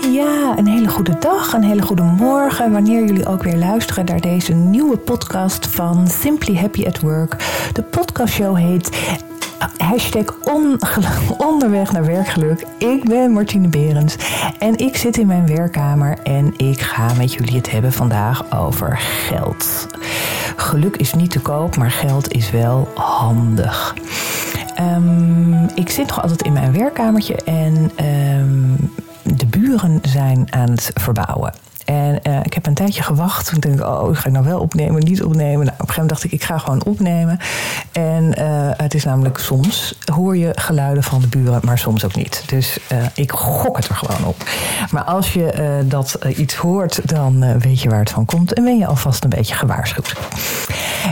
Ja, 0.00 0.58
een 0.58 0.66
hele 0.66 0.88
goede 0.88 1.18
dag, 1.18 1.52
een 1.52 1.62
hele 1.62 1.82
goede 1.82 2.02
morgen. 2.02 2.72
Wanneer 2.72 3.04
jullie 3.04 3.26
ook 3.26 3.42
weer 3.42 3.56
luisteren 3.56 4.04
naar 4.04 4.20
deze 4.20 4.52
nieuwe 4.52 4.96
podcast 4.96 5.66
van 5.66 6.08
Simply 6.08 6.56
Happy 6.56 6.86
at 6.86 7.00
Work. 7.00 7.36
De 7.72 7.82
podcastshow 7.82 8.56
heet 8.56 9.14
Hashtag 9.76 10.38
onderweg 11.48 11.92
naar 11.92 12.04
werkgeluk. 12.04 12.66
Ik 12.78 13.08
ben 13.08 13.32
Martine 13.32 13.68
Berends 13.68 14.16
en 14.58 14.76
ik 14.76 14.96
zit 14.96 15.16
in 15.16 15.26
mijn 15.26 15.46
werkkamer 15.46 16.18
en 16.22 16.54
ik 16.56 16.80
ga 16.80 17.14
met 17.14 17.32
jullie 17.32 17.56
het 17.56 17.70
hebben 17.70 17.92
vandaag 17.92 18.58
over 18.58 18.98
geld. 18.98 19.86
Geluk 20.56 20.96
is 20.96 21.14
niet 21.14 21.30
te 21.30 21.40
koop, 21.40 21.76
maar 21.76 21.90
geld 21.90 22.32
is 22.32 22.50
wel 22.50 22.88
handig. 22.94 23.94
Um, 24.80 25.68
ik 25.74 25.90
zit 25.90 26.06
nog 26.06 26.22
altijd 26.22 26.42
in 26.42 26.52
mijn 26.52 26.72
werkkamertje 26.72 27.34
en 27.34 27.90
um, 28.40 28.90
de 29.22 29.46
buren 29.46 29.98
zijn 30.02 30.46
aan 30.50 30.70
het 30.70 30.90
verbouwen. 30.94 31.52
En 31.84 32.20
uh, 32.22 32.38
ik 32.42 32.54
heb 32.54 32.66
een 32.66 32.74
tijdje 32.74 33.02
gewacht. 33.02 33.48
Toen 33.48 33.60
dacht 33.60 33.74
ik, 33.74 33.86
oh, 33.86 34.16
ga 34.16 34.26
ik 34.26 34.32
nou 34.32 34.44
wel 34.44 34.60
opnemen, 34.60 35.04
niet 35.04 35.22
opnemen? 35.22 35.66
Nou, 35.66 35.76
op 35.80 35.88
een 35.88 35.94
gegeven 35.94 36.02
moment 36.02 36.08
dacht 36.08 36.24
ik, 36.24 36.32
ik 36.32 36.44
ga 36.44 36.58
gewoon 36.58 36.84
opnemen. 36.84 37.38
En 37.92 38.24
uh, 38.38 38.70
het 38.76 38.94
is 38.94 39.04
namelijk 39.04 39.38
soms 39.38 39.98
hoor 40.04 40.36
je 40.36 40.52
geluiden 40.54 41.02
van 41.02 41.20
de 41.20 41.26
buren, 41.26 41.60
maar 41.64 41.78
soms 41.78 42.04
ook 42.04 42.14
niet. 42.14 42.42
Dus 42.46 42.78
uh, 42.92 42.98
ik 43.14 43.30
gok 43.32 43.76
het 43.76 43.88
er 43.88 43.94
gewoon 43.94 44.24
op. 44.24 44.44
Maar 44.90 45.04
als 45.04 45.32
je 45.32 45.84
dat 45.88 46.18
iets 46.36 46.54
hoort, 46.54 47.08
dan 47.08 47.58
weet 47.58 47.80
je 47.80 47.88
waar 47.88 47.98
het 47.98 48.10
van 48.10 48.24
komt. 48.24 48.52
En 48.52 48.64
ben 48.64 48.78
je 48.78 48.86
alvast 48.86 49.24
een 49.24 49.30
beetje 49.30 49.54
gewaarschuwd. 49.54 50.14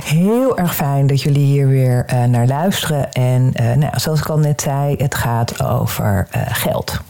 Heel 0.04 0.58
erg 0.58 0.74
fijn 0.74 1.06
dat 1.06 1.22
jullie 1.22 1.44
hier 1.44 1.68
weer 1.68 2.06
naar 2.28 2.46
luisteren. 2.46 3.12
En 3.12 3.52
nou, 3.78 4.00
zoals 4.00 4.20
ik 4.20 4.28
al 4.28 4.38
net 4.38 4.60
zei, 4.60 4.96
het 4.96 5.14
gaat 5.14 5.62
over 5.64 6.28
geld 6.48 7.00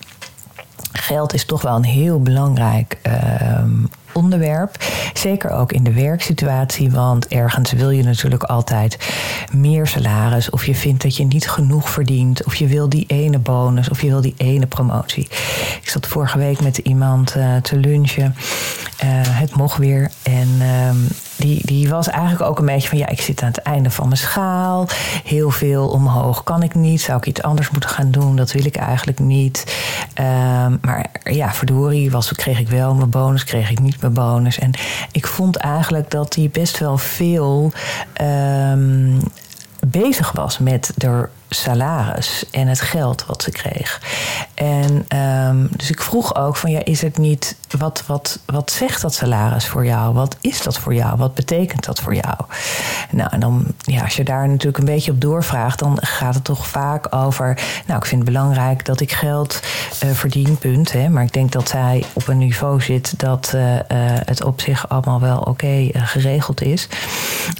geld 1.05 1.35
is 1.35 1.45
toch 1.45 1.63
wel 1.63 1.77
een 1.77 1.85
heel 1.85 2.21
belangrijk 2.21 2.99
uh, 3.07 3.65
onderwerp. 4.13 4.77
Zeker 5.13 5.51
ook 5.51 5.73
in 5.73 5.85
de 5.85 5.93
werksituatie, 5.93 6.91
want 6.91 7.29
ergens 7.29 7.73
wil 7.73 7.91
je 7.91 8.03
natuurlijk 8.03 8.43
altijd 8.43 8.99
meer 9.53 9.87
salaris. 9.87 10.51
Of 10.51 10.67
je 10.67 10.75
vindt 10.75 11.03
dat 11.03 11.17
je 11.17 11.25
niet 11.25 11.49
genoeg 11.49 11.91
verdient. 11.91 12.45
Of 12.45 12.55
je 12.55 12.67
wil 12.67 12.89
die 12.89 13.05
ene 13.07 13.39
bonus. 13.39 13.89
Of 13.89 14.01
je 14.01 14.09
wil 14.09 14.21
die 14.21 14.35
ene 14.37 14.67
promotie. 14.67 15.25
Ik 15.83 15.89
zat 15.89 16.07
vorige 16.07 16.39
week 16.39 16.61
met 16.61 16.79
iemand 16.79 17.37
te 17.63 17.77
lunchen. 17.77 18.35
Het 19.29 19.57
mocht 19.57 19.79
weer. 19.79 20.11
En 20.23 20.49
uh, 20.61 20.91
die, 21.37 21.67
die 21.67 21.89
was 21.89 22.09
eigenlijk 22.09 22.51
ook 22.51 22.59
een 22.59 22.67
beetje 22.67 22.89
van... 22.89 22.99
ja, 22.99 23.09
ik 23.09 23.21
zit 23.21 23.43
aan 23.43 23.49
het 23.49 23.59
einde 23.59 23.91
van 23.91 24.07
mijn 24.07 24.19
schaal. 24.19 24.87
Heel 25.25 25.51
veel 25.51 25.89
omhoog 25.89 26.43
kan 26.43 26.63
ik 26.63 26.75
niet. 26.75 27.01
Zou 27.01 27.19
ik 27.19 27.27
iets 27.27 27.43
anders 27.43 27.71
moeten 27.71 27.91
gaan 27.91 28.11
doen? 28.11 28.37
Dat 28.37 28.53
wil 28.53 28.65
ik 28.65 28.77
eigenlijk 28.77 29.19
niet. 29.19 29.77
Ehm, 30.15 30.77
maar 30.81 31.07
ja, 31.23 31.53
verdorie, 31.53 32.11
was, 32.11 32.33
kreeg 32.33 32.59
ik 32.59 32.69
wel 32.69 32.95
mijn 32.95 33.11
bonus, 33.11 33.45
kreeg 33.45 33.71
ik 33.71 33.81
niet 33.81 34.01
mijn 34.01 34.13
bonus. 34.13 34.59
En 34.59 34.71
ik 35.13 35.27
vond 35.27 35.57
eigenlijk 35.57 36.11
dat 36.11 36.35
hij 36.35 36.49
best 36.53 36.79
wel 36.79 36.99
veel 36.99 37.73
um, 38.21 39.21
bezig 39.87 40.33
was 40.33 40.59
met 40.59 40.93
er 40.97 41.31
salaris 41.49 42.45
en 42.51 42.67
het 42.67 42.81
geld 42.81 43.27
wat 43.27 43.43
ze 43.43 43.51
kreeg. 43.51 44.01
En 44.55 45.07
um, 45.49 45.69
dus 45.77 45.91
ik 45.91 46.03
vroeg 46.03 46.37
ook 46.37 46.57
van 46.57 46.71
ja, 46.71 46.85
is 46.85 47.03
het 47.03 47.19
niet, 47.19 47.57
wat, 47.79 48.03
wat, 48.07 48.39
wat 48.47 48.71
zegt 48.71 49.03
dat 49.03 49.15
salaris 49.15 49.67
voor 49.67 49.87
jou? 49.87 50.15
Wat 50.15 50.37
is 50.41 50.63
dat 50.63 50.79
voor 50.79 50.95
jou? 50.95 51.17
Wat 51.17 51.35
betekent 51.35 51.85
dat 51.85 52.01
voor 52.01 52.15
jou? 52.15 52.37
Nou, 53.11 53.31
en 53.33 53.41
dan, 53.41 53.65
ja, 53.79 54.03
als 54.03 54.17
je 54.17 54.25
daar 54.25 54.49
natuurlijk 54.49 54.79
een 54.79 54.95
beetje 54.95 55.11
op 55.11 55.21
doorvraagt, 55.21 55.79
dan 55.79 55.99
gaat 56.01 56.35
het 56.35 56.45
toch 56.45 56.67
vaak 56.67 57.15
over, 57.15 57.63
nou, 57.87 57.99
ik 57.99 58.05
vind 58.05 58.23
het 58.23 58.33
belangrijk 58.33 58.85
dat 58.85 59.01
ik 59.01 59.13
geld 59.13 59.61
uh, 60.05 60.11
verdien, 60.11 60.59
punt. 60.59 60.93
Hè, 60.93 61.09
maar 61.09 61.23
ik 61.23 61.33
denk 61.33 61.53
dat 61.53 61.69
zij 61.69 62.05
op 62.13 62.29
een 62.29 62.39
niveau 62.39 62.81
zit 62.81 63.19
dat 63.19 63.53
uh, 63.55 63.75
uh, 63.75 63.79
het 64.25 64.45
op 64.45 64.61
zich 64.61 64.89
allemaal 64.89 65.21
wel 65.21 65.39
oké 65.39 65.89
geregeld 65.93 66.63
is. 66.63 66.89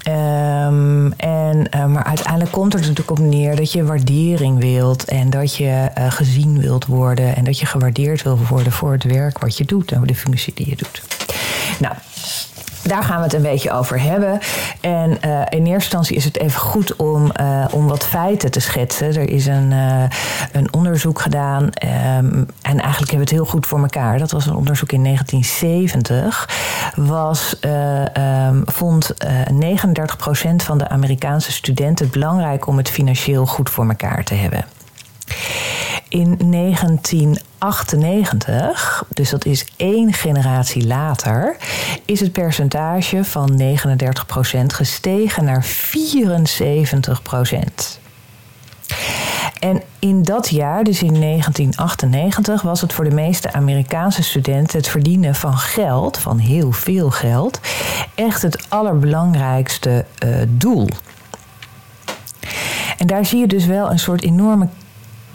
Um, 0.09 1.13
en, 1.13 1.69
maar 1.89 2.05
uiteindelijk 2.05 2.53
komt 2.53 2.75
er 2.75 2.81
natuurlijk 2.81 3.11
op 3.11 3.19
neer 3.19 3.57
dat 3.57 3.73
je 3.73 3.85
waardering 3.85 4.61
wilt 4.61 5.05
en 5.05 5.31
dat 5.31 5.57
je 5.57 5.91
gezien 6.09 6.61
wilt 6.61 6.87
worden 6.87 7.37
en 7.37 7.45
dat 7.45 7.59
je 7.59 7.67
gewaardeerd 7.67 8.23
wil 8.23 8.39
worden 8.49 8.73
voor 8.73 8.93
het 8.93 9.05
werk 9.05 9.39
wat 9.39 9.57
je 9.57 9.65
doet 9.65 9.93
en 9.93 10.01
de 10.07 10.15
functie 10.15 10.55
die 10.55 10.69
je 10.69 10.77
doet. 10.77 11.03
Nou, 11.79 11.95
daar 12.85 13.03
gaan 13.03 13.17
we 13.17 13.23
het 13.23 13.33
een 13.33 13.43
beetje 13.43 13.73
over 13.73 14.01
hebben. 14.01 14.39
En 14.81 15.11
uh, 15.11 15.41
in 15.49 15.59
eerste 15.59 15.73
instantie 15.73 16.17
is 16.17 16.25
het 16.25 16.39
even 16.39 16.61
goed 16.61 16.97
om, 16.97 17.33
uh, 17.41 17.65
om 17.71 17.89
wat 17.89 18.07
feiten 18.07 18.51
te 18.51 18.61
schetsen. 18.61 19.07
Er 19.07 19.31
is 19.31 19.47
een, 19.47 19.71
uh, 19.71 20.03
een 20.53 20.73
onderzoek 20.73 21.21
gedaan. 21.21 21.63
Um, 21.63 21.71
en 22.63 22.81
eigenlijk 22.81 23.11
hebben 23.11 23.17
we 23.17 23.17
het 23.17 23.31
heel 23.31 23.45
goed 23.45 23.67
voor 23.67 23.81
elkaar. 23.81 24.19
Dat 24.19 24.31
was 24.31 24.47
een 24.47 24.55
onderzoek 24.55 24.93
in 24.93 25.03
1970. 25.03 26.49
Was, 26.95 27.57
um, 27.61 28.63
vond 28.65 29.15
39% 29.49 30.63
van 30.63 30.79
de 30.79 30.89
Amerikaanse 30.89 31.53
studenten 31.53 32.11
belangrijk 32.11 32.67
om 32.67 32.77
het 32.77 32.91
financieel 32.91 33.47
goed 33.47 33.71
voor 33.71 33.89
elkaar 33.89 34.25
te 34.25 34.35
hebben. 34.35 34.65
In 36.15 36.37
1998, 36.51 39.05
dus 39.09 39.31
dat 39.31 39.45
is 39.45 39.67
één 39.77 40.13
generatie 40.13 40.87
later, 40.87 41.57
is 42.05 42.21
het 42.21 42.33
percentage 42.33 43.25
van 43.25 43.61
39% 43.61 43.65
gestegen 44.67 45.45
naar 45.45 45.67
74%. 45.67 45.69
En 49.59 49.83
in 49.99 50.23
dat 50.23 50.49
jaar, 50.49 50.85
dus 50.85 51.03
in 51.03 51.21
1998, 51.21 52.63
was 52.63 52.81
het 52.81 52.93
voor 52.93 53.05
de 53.05 53.15
meeste 53.15 53.53
Amerikaanse 53.53 54.23
studenten 54.23 54.79
het 54.79 54.89
verdienen 54.89 55.35
van 55.35 55.59
geld, 55.59 56.19
van 56.19 56.39
heel 56.39 56.73
veel 56.73 57.11
geld, 57.11 57.61
echt 58.15 58.43
het 58.43 58.67
allerbelangrijkste 58.69 60.05
uh, 60.25 60.37
doel. 60.49 60.89
En 62.99 63.07
daar 63.07 63.25
zie 63.25 63.41
je 63.41 63.47
dus 63.47 63.67
wel 63.67 63.91
een 63.91 63.99
soort 63.99 64.23
enorme 64.23 64.69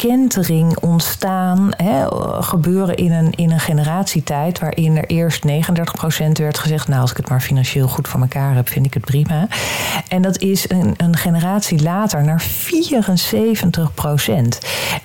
kentering 0.07 0.77
ontstaan, 0.77 1.69
hè, 1.77 2.05
gebeuren 2.41 2.95
in 2.95 3.11
een, 3.11 3.31
in 3.31 3.51
een 3.51 3.59
generatietijd 3.59 4.59
waarin 4.59 4.97
er 4.97 5.05
eerst 5.05 5.47
39% 5.47 5.51
werd 6.33 6.57
gezegd, 6.57 6.87
nou 6.87 7.01
als 7.01 7.11
ik 7.11 7.17
het 7.17 7.29
maar 7.29 7.41
financieel 7.41 7.87
goed 7.87 8.07
voor 8.07 8.21
elkaar 8.21 8.55
heb, 8.55 8.69
vind 8.69 8.85
ik 8.85 8.93
het 8.93 9.05
prima. 9.05 9.47
En 10.07 10.21
dat 10.21 10.37
is 10.37 10.69
een, 10.69 10.93
een 10.97 11.15
generatie 11.15 11.81
later 11.81 12.23
naar 12.23 12.43
74%. 12.43 12.45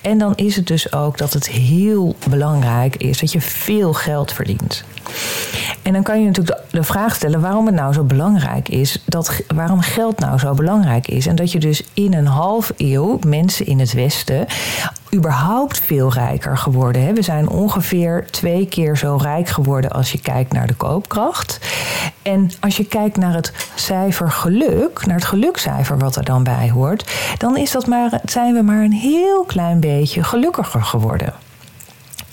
En 0.01 0.19
dan 0.19 0.35
is 0.35 0.57
het 0.57 0.67
dus 0.67 0.93
ook 0.93 1.19
dat 1.19 1.33
het 1.33 1.49
heel 1.49 2.17
belangrijk 2.29 2.97
is 2.97 3.19
dat 3.19 3.33
je 3.33 3.41
veel 3.41 3.93
geld 3.93 4.33
verdient. 4.33 4.85
En 5.85 5.93
dan 5.93 6.03
kan 6.03 6.21
je 6.21 6.27
natuurlijk 6.27 6.61
de 6.71 6.83
vraag 6.83 7.15
stellen 7.15 7.41
waarom 7.41 7.67
het 7.67 7.75
nou 7.75 7.93
zo 7.93 8.03
belangrijk 8.03 8.69
is, 8.69 9.03
dat, 9.05 9.43
waarom 9.55 9.81
geld 9.81 10.19
nou 10.19 10.39
zo 10.39 10.55
belangrijk 10.55 11.09
is. 11.09 11.27
En 11.27 11.37
dat 11.37 11.53
je 11.53 11.59
dus 11.59 11.83
in 11.95 12.15
een 12.15 12.27
half 12.27 12.73
eeuw 12.77 13.19
mensen 13.27 13.67
in 13.67 13.79
het 13.79 13.93
Westen 13.93 14.47
überhaupt 15.15 15.79
veel 15.79 16.13
rijker 16.13 16.59
geworden. 16.59 17.15
We 17.15 17.23
zijn 17.23 17.49
ongeveer 17.49 18.27
twee 18.31 18.67
keer 18.67 18.97
zo 18.97 19.19
rijk 19.23 19.49
geworden 19.49 19.91
als 19.91 20.13
je 20.13 20.21
kijkt 20.21 20.53
naar 20.53 20.67
de 20.67 20.75
koopkracht. 20.75 21.59
En 22.23 22.51
als 22.61 22.77
je 22.77 22.85
kijkt 22.85 23.17
naar 23.17 23.35
het 23.35 23.53
cijfer 23.75 24.31
geluk, 24.31 25.07
naar 25.07 25.17
het 25.17 25.25
gelukcijfer 25.25 25.99
wat 25.99 26.17
er 26.17 26.25
dan 26.25 26.43
bij 26.43 26.71
hoort, 26.71 27.11
dan 27.39 27.57
is 27.57 27.71
dat 27.71 27.87
maar, 27.87 28.21
zijn 28.25 28.55
we 28.55 28.63
maar 28.63 28.83
een 28.83 28.93
heel 28.93 29.45
klein 29.45 29.81
beetje 29.81 30.23
gelukkiger 30.23 30.83
geworden. 30.83 31.44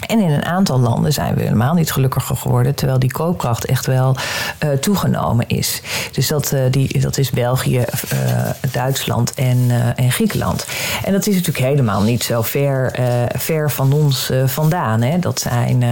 En 0.07 0.19
in 0.19 0.29
een 0.29 0.45
aantal 0.45 0.79
landen 0.79 1.13
zijn 1.13 1.35
we 1.35 1.41
helemaal 1.41 1.73
niet 1.73 1.91
gelukkiger 1.91 2.35
geworden, 2.35 2.75
terwijl 2.75 2.99
die 2.99 3.11
koopkracht 3.11 3.65
echt 3.65 3.85
wel 3.85 4.15
uh, 4.63 4.71
toegenomen 4.71 5.47
is. 5.47 5.81
Dus 6.11 6.27
dat, 6.27 6.51
uh, 6.53 6.59
die, 6.71 6.99
dat 6.99 7.17
is 7.17 7.29
België, 7.29 7.85
uh, 8.13 8.49
Duitsland 8.71 9.33
en, 9.33 9.71
en 9.95 10.11
Griekenland. 10.11 10.65
En 11.03 11.11
dat 11.11 11.27
is 11.27 11.35
natuurlijk 11.35 11.65
helemaal 11.65 12.01
niet 12.01 12.23
zo 12.23 12.41
ver, 12.41 12.95
ver 13.37 13.71
van 13.71 13.93
ons 13.93 14.31
vandaan. 14.45 15.01
Hè. 15.01 15.19
Dat 15.19 15.39
zijn 15.39 15.83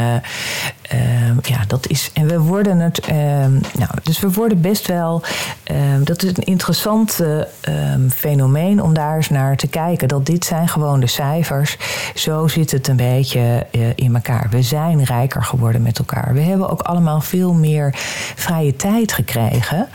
ja, 1.42 1.64
dat 1.68 1.88
is. 1.88 2.10
En 2.14 2.28
we 2.28 2.40
worden 2.40 2.80
het. 2.80 3.08
Nou, 3.78 3.92
dus 4.04 4.20
we 4.20 4.32
worden 4.32 4.62
best 4.62 4.88
wel. 4.88 5.24
Dat 6.04 6.24
is 6.24 6.30
een 6.30 6.44
interessant 6.44 7.20
ehm, 7.62 8.10
fenomeen 8.10 8.82
om 8.82 8.94
daar 8.94 9.16
eens 9.16 9.30
naar 9.30 9.58
te 9.58 9.68
kijken. 9.68 10.08
Dat 10.08 10.26
dit 10.26 10.46
zijn 10.46 10.68
gewoon 10.68 11.00
de 11.00 11.08
cijfers. 11.08 11.78
Zo 12.16 12.48
zit 12.48 12.72
het 12.72 12.88
een 12.88 12.96
beetje 12.96 13.66
eh, 13.72 13.82
in 14.00 14.16
elkaar. 14.16 14.48
We 14.50 14.62
zijn 14.62 15.04
rijker 15.04 15.44
geworden 15.44 15.82
met 15.82 16.00
elkaar. 16.00 16.34
We 16.34 16.42
hebben 16.42 16.70
ook 16.70 16.82
allemaal 16.82 17.22
veel 17.22 17.54
meer 17.54 17.94
vrije 18.36 18.76
tijd 18.76 19.14
gekregen. 19.14 19.88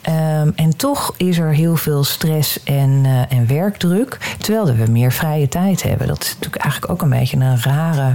Ehm, 0.00 0.50
en 0.54 0.76
toch 0.76 1.14
is 1.16 1.38
er 1.38 1.54
heel 1.54 1.76
veel 1.76 2.04
stress 2.04 2.62
en, 2.62 3.00
eh, 3.04 3.38
en 3.38 3.46
werkdruk. 3.46 4.36
Terwijl 4.38 4.76
we 4.76 4.90
meer 4.90 5.12
vrije 5.12 5.48
tijd 5.48 5.82
hebben. 5.82 6.06
Dat 6.06 6.22
is 6.22 6.34
natuurlijk 6.34 6.62
eigenlijk 6.62 6.92
ook 6.92 7.02
een 7.02 7.18
beetje 7.18 7.36
een 7.36 7.62
rare. 7.62 8.14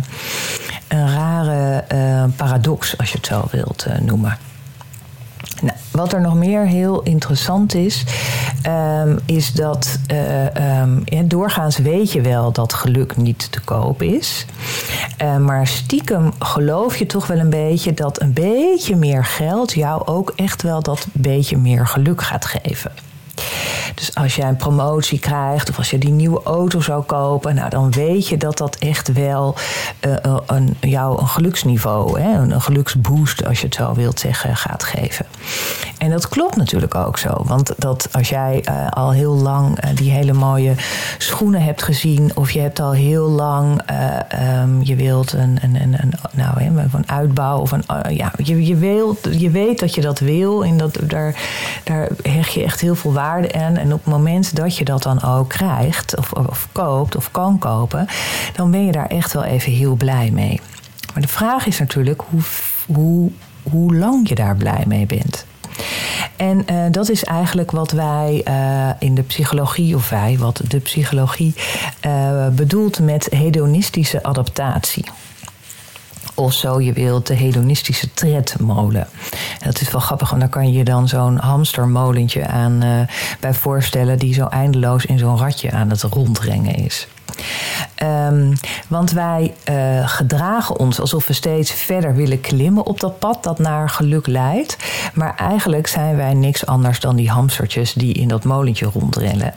Een 0.87 1.13
rare 1.13 1.83
paradox, 2.35 2.97
als 2.97 3.11
je 3.11 3.17
het 3.17 3.25
zo 3.25 3.47
wilt 3.51 3.85
uh, 3.87 3.97
noemen. 3.99 4.37
Nou, 5.61 5.77
Wat 5.91 6.13
er 6.13 6.21
nog 6.21 6.35
meer 6.35 6.65
heel 6.65 7.01
interessant 7.01 7.73
is, 7.73 8.03
ehm, 8.61 9.17
is 9.25 9.53
dat 9.53 9.99
uh, 10.11 10.81
um, 10.81 11.27
doorgaans 11.27 11.77
weet 11.77 12.11
je 12.11 12.21
wel 12.21 12.51
dat 12.51 12.73
geluk 12.73 13.17
niet 13.17 13.51
te 13.51 13.61
koop 13.61 14.01
is. 14.01 14.45
Uh, 15.21 15.37
maar 15.37 15.67
stiekem 15.67 16.31
geloof 16.39 16.97
je 16.97 17.05
toch 17.05 17.27
wel 17.27 17.39
een 17.39 17.49
beetje 17.49 17.93
dat 17.93 18.21
een 18.21 18.33
beetje 18.33 18.95
meer 18.95 19.25
geld 19.25 19.73
jou 19.73 20.05
ook 20.05 20.33
echt 20.35 20.61
wel 20.61 20.81
dat 20.81 21.07
beetje 21.11 21.57
meer 21.57 21.87
geluk 21.87 22.21
gaat 22.21 22.45
geven. 22.45 22.91
Dus 23.95 24.15
als 24.15 24.35
jij 24.35 24.47
een 24.47 24.55
promotie 24.55 25.19
krijgt 25.19 25.69
of 25.69 25.77
als 25.77 25.89
je 25.89 25.97
die 25.97 26.11
nieuwe 26.11 26.41
auto 26.43 26.79
zou 26.79 27.03
kopen, 27.03 27.55
nou, 27.55 27.69
dan 27.69 27.91
weet 27.91 28.27
je 28.27 28.37
dat 28.37 28.57
dat 28.57 28.75
echt 28.75 29.13
wel 29.13 29.55
uh, 30.07 30.37
een, 30.45 30.77
jou 30.79 31.21
een 31.21 31.27
geluksniveau, 31.27 32.21
hè, 32.21 32.39
een, 32.39 32.61
geluksboost, 32.61 33.45
als 33.45 33.59
je 33.59 33.65
het 33.65 33.75
zo 33.75 33.93
wilt 33.93 34.19
zeggen, 34.19 34.55
gaat 34.55 34.83
geven. 34.83 35.25
En 35.97 36.09
dat 36.09 36.27
klopt 36.27 36.55
natuurlijk 36.55 36.95
ook 36.95 37.17
zo. 37.17 37.43
Want 37.45 37.73
dat 37.77 38.09
als 38.11 38.29
jij 38.29 38.65
uh, 38.69 38.89
al 38.89 39.11
heel 39.11 39.35
lang 39.35 39.89
die 39.89 40.11
hele 40.11 40.33
mooie 40.33 40.73
schoenen 41.17 41.63
hebt 41.63 41.83
gezien, 41.83 42.31
of 42.35 42.51
je 42.51 42.59
hebt 42.59 42.79
al 42.79 42.91
heel 42.91 43.29
lang, 43.29 43.81
um, 44.61 44.83
je 44.83 44.95
wilt 44.95 45.33
een, 45.33 45.59
een, 45.61 45.81
een, 45.81 45.95
een 46.01 46.13
nou, 46.33 46.61
een 46.61 47.09
uitbouw 47.09 47.59
of 47.59 47.71
een, 47.71 47.83
ja, 48.09 48.31
je, 48.43 48.65
je, 48.65 48.75
wilt, 48.75 49.27
je 49.31 49.49
weet 49.49 49.79
dat 49.79 49.95
je 49.95 50.01
dat 50.01 50.19
wil 50.19 50.65
en 50.65 50.77
dat, 50.77 50.99
daar, 51.03 51.35
daar 51.83 52.07
hecht 52.21 52.53
je 52.53 52.63
echt 52.63 52.81
heel 52.81 52.95
veel 52.95 53.13
waarde 53.13 53.26
aan. 53.27 53.77
En 53.77 53.93
op 53.93 54.03
het 54.03 54.13
moment 54.13 54.55
dat 54.55 54.77
je 54.77 54.85
dat 54.85 55.03
dan 55.03 55.23
ook 55.23 55.49
krijgt, 55.49 56.17
of, 56.17 56.31
of 56.31 56.67
koopt, 56.71 57.15
of 57.15 57.31
kan 57.31 57.59
kopen, 57.59 58.07
dan 58.55 58.71
ben 58.71 58.85
je 58.85 58.91
daar 58.91 59.07
echt 59.07 59.33
wel 59.33 59.43
even 59.43 59.71
heel 59.71 59.95
blij 59.95 60.29
mee. 60.31 60.61
Maar 61.13 61.21
de 61.21 61.27
vraag 61.27 61.65
is 61.65 61.79
natuurlijk 61.79 62.21
hoe, 62.85 63.31
hoe, 63.63 63.95
lang 63.95 64.29
je 64.29 64.35
daar 64.35 64.55
blij 64.55 64.83
mee 64.87 65.05
bent. 65.05 65.45
En 66.35 66.65
uh, 66.71 66.83
dat 66.91 67.09
is 67.09 67.23
eigenlijk 67.23 67.71
wat 67.71 67.91
wij 67.91 68.41
uh, 68.47 68.89
in 68.99 69.15
de 69.15 69.21
psychologie, 69.21 69.95
of 69.95 70.09
wij, 70.09 70.37
wat 70.37 70.61
de 70.67 70.79
psychologie 70.79 71.53
uh, 72.05 72.47
bedoelt 72.47 72.99
met 72.99 73.27
hedonistische 73.29 74.23
adaptatie 74.23 75.05
of 76.37 76.53
zo 76.53 76.81
je 76.81 76.93
wilt, 76.93 77.27
de 77.27 77.33
hedonistische 77.33 78.13
tredmolen. 78.13 79.07
dat 79.59 79.81
is 79.81 79.91
wel 79.91 80.01
grappig, 80.01 80.29
want 80.29 80.41
daar 80.41 80.49
kan 80.49 80.71
je 80.71 80.77
je 80.77 80.83
dan 80.83 81.07
zo'n 81.07 81.37
hamstermolentje 81.37 82.47
aan 82.47 82.83
uh, 82.83 82.99
bij 83.39 83.53
voorstellen... 83.53 84.19
die 84.19 84.33
zo 84.33 84.45
eindeloos 84.45 85.05
in 85.05 85.17
zo'n 85.17 85.37
ratje 85.37 85.71
aan 85.71 85.89
het 85.89 86.01
rondrengen 86.01 86.75
is. 86.75 87.07
Um, 88.03 88.53
want 88.87 89.11
wij 89.11 89.53
uh, 89.69 90.07
gedragen 90.07 90.79
ons 90.79 90.99
alsof 90.99 91.27
we 91.27 91.33
steeds 91.33 91.71
verder 91.71 92.15
willen 92.15 92.41
klimmen 92.41 92.85
op 92.85 92.99
dat 92.99 93.19
pad 93.19 93.43
dat 93.43 93.59
naar 93.59 93.89
geluk 93.89 94.27
leidt. 94.27 94.77
Maar 95.13 95.35
eigenlijk 95.35 95.87
zijn 95.87 96.15
wij 96.15 96.33
niks 96.33 96.65
anders 96.65 96.99
dan 96.99 97.15
die 97.15 97.29
hamstertjes 97.29 97.93
die 97.93 98.13
in 98.13 98.27
dat 98.27 98.43
molentje 98.43 98.89
rondrennen. 98.93 99.53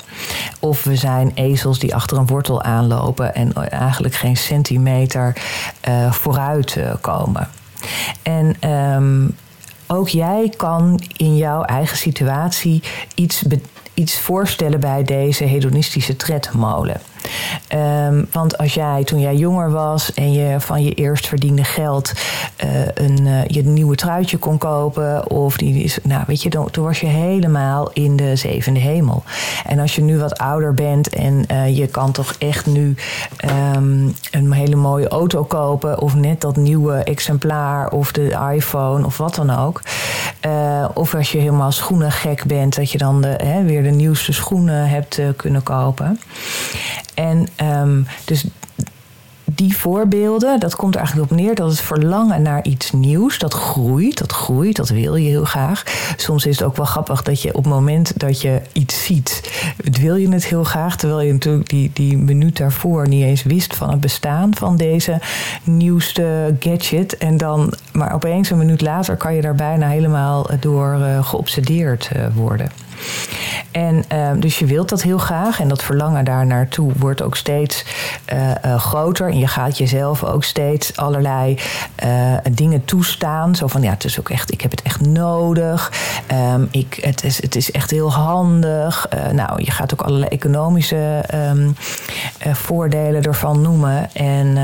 Of 0.61 0.84
we 0.84 0.96
zijn 0.96 1.32
ezels 1.34 1.78
die 1.78 1.94
achter 1.94 2.17
een 2.17 2.26
wortel 2.26 2.62
aanlopen 2.62 3.34
en 3.34 3.52
eigenlijk 3.70 4.14
geen 4.14 4.37
centimeter 4.37 5.37
uh, 5.88 6.12
vooruit 6.12 6.78
komen. 7.00 7.49
En 8.22 8.70
um, 8.70 9.37
ook 9.87 10.08
jij 10.08 10.52
kan 10.56 11.00
in 11.17 11.37
jouw 11.37 11.62
eigen 11.62 11.96
situatie 11.96 12.82
iets, 13.14 13.43
iets 13.94 14.20
voorstellen 14.20 14.81
bij 14.81 15.02
deze 15.02 15.44
hedonistische 15.44 16.17
tredmolen. 16.17 17.00
Um, 17.75 18.27
want 18.32 18.59
als 18.59 18.75
jij 18.75 19.05
toen 19.05 19.21
jij 19.21 19.37
jonger 19.37 19.71
was 19.71 20.15
en 20.15 20.32
je 20.32 20.61
van 20.61 20.82
je 20.82 20.94
eerst 20.94 21.29
verdiende 21.29 21.65
geld 21.65 22.12
uh, 22.65 22.71
een, 22.94 23.27
uh, 23.27 23.44
je 23.47 23.62
nieuwe 23.62 23.97
truitje 23.97 24.38
kon 24.38 24.59
kopen, 24.59 25.31
of 25.31 25.56
die 25.56 25.82
is, 25.82 25.99
nou 26.03 26.25
weet 26.27 26.43
je, 26.43 26.50
dan, 26.50 26.71
toen 26.71 26.85
was 26.85 27.00
je 27.00 27.06
helemaal 27.06 27.91
in 27.93 28.17
de 28.17 28.37
zevende 28.37 28.81
hemel. 28.81 29.23
En 29.67 29.79
als 29.79 29.94
je 29.94 30.03
nu 30.03 30.19
wat 30.19 30.38
ouder 30.38 30.75
bent 30.75 31.09
en 31.09 31.44
uh, 31.53 31.77
je 31.77 31.87
kan 31.87 32.12
toch 32.12 32.35
echt 32.38 32.67
nu 32.67 32.94
um, 33.75 34.15
een 34.31 34.53
hele 34.53 34.77
mooie 34.77 35.09
auto 35.09 35.44
kopen, 35.44 36.00
of 36.00 36.15
net 36.15 36.41
dat 36.41 36.56
nieuwe 36.56 36.97
exemplaar, 36.97 37.91
of 37.91 38.12
de 38.12 38.50
iPhone, 38.55 39.06
of 39.06 39.17
wat 39.17 39.35
dan 39.35 39.50
ook. 39.50 39.82
of 40.94 41.15
als 41.15 41.32
je 41.32 41.38
helemaal 41.38 41.73
schoenen 41.73 42.12
gek 42.12 42.44
bent, 42.44 42.77
dat 42.77 42.91
je 42.91 42.99
dan 42.99 43.21
de, 43.21 43.35
hè, 43.44 43.62
weer 43.62 43.82
de 43.82 43.91
nieuwste 43.91 44.32
schoenen 44.32 44.88
hebt 44.88 45.21
kunnen 45.37 45.62
kopen. 45.62 46.21
En 47.20 47.46
um, 47.82 48.06
dus 48.25 48.44
die 49.44 49.76
voorbeelden, 49.76 50.61
dat 50.61 50.76
komt 50.76 50.96
eigenlijk 50.96 51.31
op 51.31 51.37
neer 51.37 51.55
dat 51.55 51.70
het 51.70 51.81
verlangen 51.81 52.43
naar 52.43 52.64
iets 52.64 52.93
nieuws, 52.93 53.38
dat 53.38 53.55
groeit, 53.55 54.19
dat 54.19 54.32
groeit, 54.32 54.76
dat 54.76 54.88
wil 54.88 55.17
je 55.17 55.28
heel 55.28 55.44
graag. 55.44 55.82
Soms 56.17 56.46
is 56.46 56.58
het 56.58 56.69
ook 56.69 56.76
wel 56.76 56.87
grappig 56.87 57.22
dat 57.22 57.43
je 57.43 57.55
op 57.55 57.64
het 57.64 57.72
moment 57.72 58.19
dat 58.19 58.40
je 58.40 58.62
iets 58.72 59.05
ziet, 59.05 59.50
wil 59.76 60.17
je 60.17 60.28
het 60.28 60.44
heel 60.44 60.64
graag, 60.64 60.96
terwijl 60.96 61.20
je 61.20 61.32
natuurlijk 61.32 61.69
die, 61.69 61.90
die 61.94 62.17
minuut 62.17 62.56
daarvoor 62.56 63.08
niet 63.08 63.25
eens 63.25 63.43
wist 63.43 63.76
van 63.76 63.90
het 63.90 64.00
bestaan 64.00 64.55
van 64.55 64.76
deze 64.76 65.20
nieuwste 65.64 66.56
gadget. 66.61 67.17
En 67.17 67.37
dan, 67.37 67.75
maar 67.93 68.14
opeens 68.14 68.50
een 68.50 68.58
minuut 68.58 68.81
later 68.81 69.17
kan 69.17 69.34
je 69.34 69.40
daar 69.40 69.55
bijna 69.55 69.88
helemaal 69.88 70.46
door 70.61 70.96
uh, 70.99 71.25
geobsedeerd 71.25 72.11
uh, 72.17 72.26
worden. 72.34 72.70
En 73.70 74.05
uh, 74.12 74.31
dus 74.37 74.58
je 74.58 74.67
wilt 74.67 74.88
dat 74.88 75.02
heel 75.02 75.19
graag. 75.19 75.61
En 75.61 75.69
dat 75.69 75.82
verlangen 75.82 76.25
daar 76.25 76.47
naartoe 76.47 76.93
wordt 76.97 77.23
ook 77.23 77.37
steeds 77.37 77.85
uh, 78.32 78.50
uh, 78.64 78.81
groter. 78.81 79.29
En 79.29 79.38
je 79.38 79.47
gaat 79.47 79.79
jezelf 79.79 80.25
ook 80.25 80.44
steeds 80.44 80.97
allerlei 80.97 81.58
dingen 82.50 82.85
toestaan. 82.85 83.55
Zo 83.55 83.67
van 83.67 83.82
ja, 83.82 83.91
het 83.91 84.05
is 84.05 84.19
ook 84.19 84.29
echt, 84.29 84.52
ik 84.52 84.61
heb 84.61 84.70
het 84.70 84.82
echt 84.82 85.00
nodig. 85.00 85.93
Um, 86.52 86.69
ik, 86.70 86.99
het, 87.00 87.25
is, 87.25 87.43
het 87.43 87.56
is 87.56 87.70
echt 87.70 87.91
heel 87.91 88.12
handig. 88.12 89.08
nou, 89.32 89.64
je 89.64 89.70
gaat 89.70 89.93
ook 89.93 90.03
allerlei 90.03 90.31
economische 90.31 91.25
um, 91.35 91.76
voordelen 92.53 93.23
ervan 93.23 93.61
noemen. 93.61 94.14
En. 94.14 94.58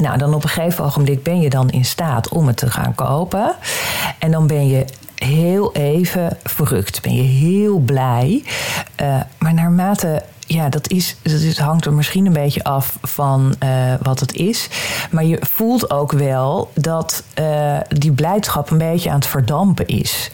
Nou, 0.00 0.18
dan 0.18 0.34
op 0.34 0.42
een 0.42 0.48
gegeven 0.48 0.84
ogenblik 0.84 1.22
ben 1.22 1.40
je 1.40 1.50
dan 1.50 1.70
in 1.70 1.84
staat 1.84 2.28
om 2.28 2.46
het 2.46 2.56
te 2.56 2.70
gaan 2.70 2.94
kopen. 2.94 3.54
En 4.18 4.30
dan 4.30 4.46
ben 4.46 4.66
je 4.66 4.84
heel 5.24 5.74
even 5.74 6.38
verrukt. 6.44 7.02
Ben 7.02 7.14
je 7.14 7.22
heel 7.22 7.78
blij. 7.78 8.44
Uh, 9.00 9.20
maar 9.38 9.54
naarmate 9.54 10.22
ja, 10.52 10.68
dat, 10.68 10.88
is, 10.90 11.16
dat 11.22 11.56
hangt 11.56 11.84
er 11.84 11.92
misschien 11.92 12.26
een 12.26 12.32
beetje 12.32 12.64
af 12.64 12.98
van 13.02 13.54
uh, 13.64 13.94
wat 14.02 14.20
het 14.20 14.34
is. 14.34 14.68
Maar 15.10 15.24
je 15.24 15.38
voelt 15.40 15.90
ook 15.90 16.12
wel 16.12 16.70
dat 16.74 17.22
uh, 17.40 17.76
die 17.88 18.12
blijdschap 18.12 18.70
een 18.70 18.78
beetje 18.78 19.10
aan 19.10 19.14
het 19.16 19.26
verdampen 19.26 19.86
is. 19.86 20.30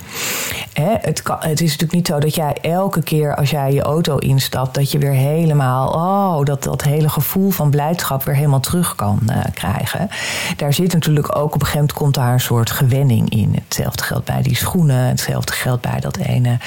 Hè? 0.72 0.94
Het, 1.00 1.22
het 1.38 1.60
is 1.60 1.70
natuurlijk 1.70 1.92
niet 1.92 2.06
zo 2.06 2.18
dat 2.18 2.34
jij 2.34 2.56
elke 2.62 3.02
keer 3.02 3.36
als 3.36 3.50
jij 3.50 3.72
je 3.72 3.82
auto 3.82 4.16
instapt, 4.16 4.74
dat 4.74 4.90
je 4.90 4.98
weer 4.98 5.12
helemaal, 5.12 5.88
oh, 5.88 6.44
dat, 6.44 6.62
dat 6.62 6.82
hele 6.82 7.08
gevoel 7.08 7.50
van 7.50 7.70
blijdschap 7.70 8.24
weer 8.24 8.34
helemaal 8.34 8.60
terug 8.60 8.94
kan 8.94 9.20
uh, 9.30 9.36
krijgen. 9.54 10.08
Daar 10.56 10.72
zit 10.72 10.92
natuurlijk 10.92 11.36
ook 11.36 11.44
op 11.44 11.52
een 11.52 11.60
gegeven 11.60 11.78
moment 11.78 11.98
komt 11.98 12.14
daar 12.14 12.32
een 12.32 12.40
soort 12.40 12.70
gewenning 12.70 13.30
in. 13.30 13.54
Hetzelfde 13.64 14.02
geldt 14.02 14.24
bij 14.24 14.42
die 14.42 14.56
schoenen, 14.56 15.08
hetzelfde 15.08 15.52
geldt 15.52 15.82
bij 15.82 16.00
dat 16.00 16.16
ene 16.16 16.58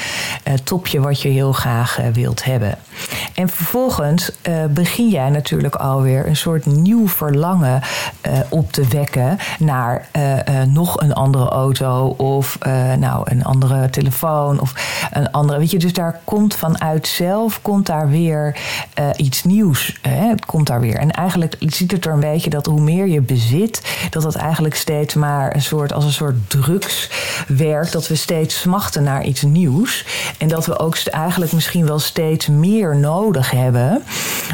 topje 0.63 0.99
wat 0.99 1.21
je 1.21 1.29
heel 1.29 1.51
graag 1.51 1.99
wilt 2.13 2.43
hebben. 2.43 2.77
En 3.39 3.49
vervolgens 3.49 4.31
uh, 4.49 4.65
begin 4.65 5.09
jij 5.09 5.29
natuurlijk 5.29 5.75
alweer 5.75 6.27
een 6.27 6.35
soort 6.35 6.65
nieuw 6.65 7.07
verlangen 7.07 7.81
uh, 8.27 8.39
op 8.49 8.71
te 8.71 8.87
wekken 8.87 9.37
naar 9.59 10.07
uh, 10.17 10.63
nog 10.63 11.01
een 11.01 11.13
andere 11.13 11.49
auto 11.49 12.07
of 12.07 12.57
nou, 12.99 13.21
een 13.23 13.43
andere 13.43 13.89
telefoon 13.89 14.59
of 14.59 14.73
een 15.11 15.31
andere. 15.31 15.59
Weet 15.59 15.71
je, 15.71 15.79
dus 15.79 15.93
daar 15.93 16.19
komt 16.23 16.55
vanuit 16.55 17.07
zelf 17.07 17.61
komt 17.61 17.85
daar 17.85 18.09
weer 18.09 18.57
iets 19.15 19.43
nieuws. 19.43 19.97
Hè? 20.01 20.33
Komt 20.45 20.67
daar 20.67 20.79
weer. 20.79 20.95
En 20.95 21.11
eigenlijk 21.11 21.55
ziet 21.59 21.91
het 21.91 22.05
er 22.05 22.13
een 22.13 22.19
beetje 22.19 22.49
dat 22.49 22.65
hoe 22.65 22.81
meer 22.81 23.07
je 23.07 23.21
bezit, 23.21 24.07
dat 24.09 24.23
dat 24.23 24.35
eigenlijk 24.35 24.75
steeds 24.75 25.13
maar 25.13 25.55
een 25.55 25.61
soort 25.61 25.93
als 25.93 26.05
een 26.05 26.11
soort 26.11 26.49
drugs 26.49 27.09
werkt. 27.47 27.91
Dat 27.91 28.07
we 28.07 28.15
steeds 28.15 28.59
smachten 28.59 29.03
naar 29.03 29.23
iets 29.23 29.41
nieuws. 29.41 30.05
En 30.37 30.47
dat 30.47 30.65
we 30.65 30.79
ook 30.79 30.97
eigenlijk 30.97 31.51
misschien 31.51 31.85
wel 31.85 31.99
steeds 31.99 32.47
meer 32.47 32.95
nodig 32.95 33.28
nodig 33.29 33.51
hebben 33.51 34.03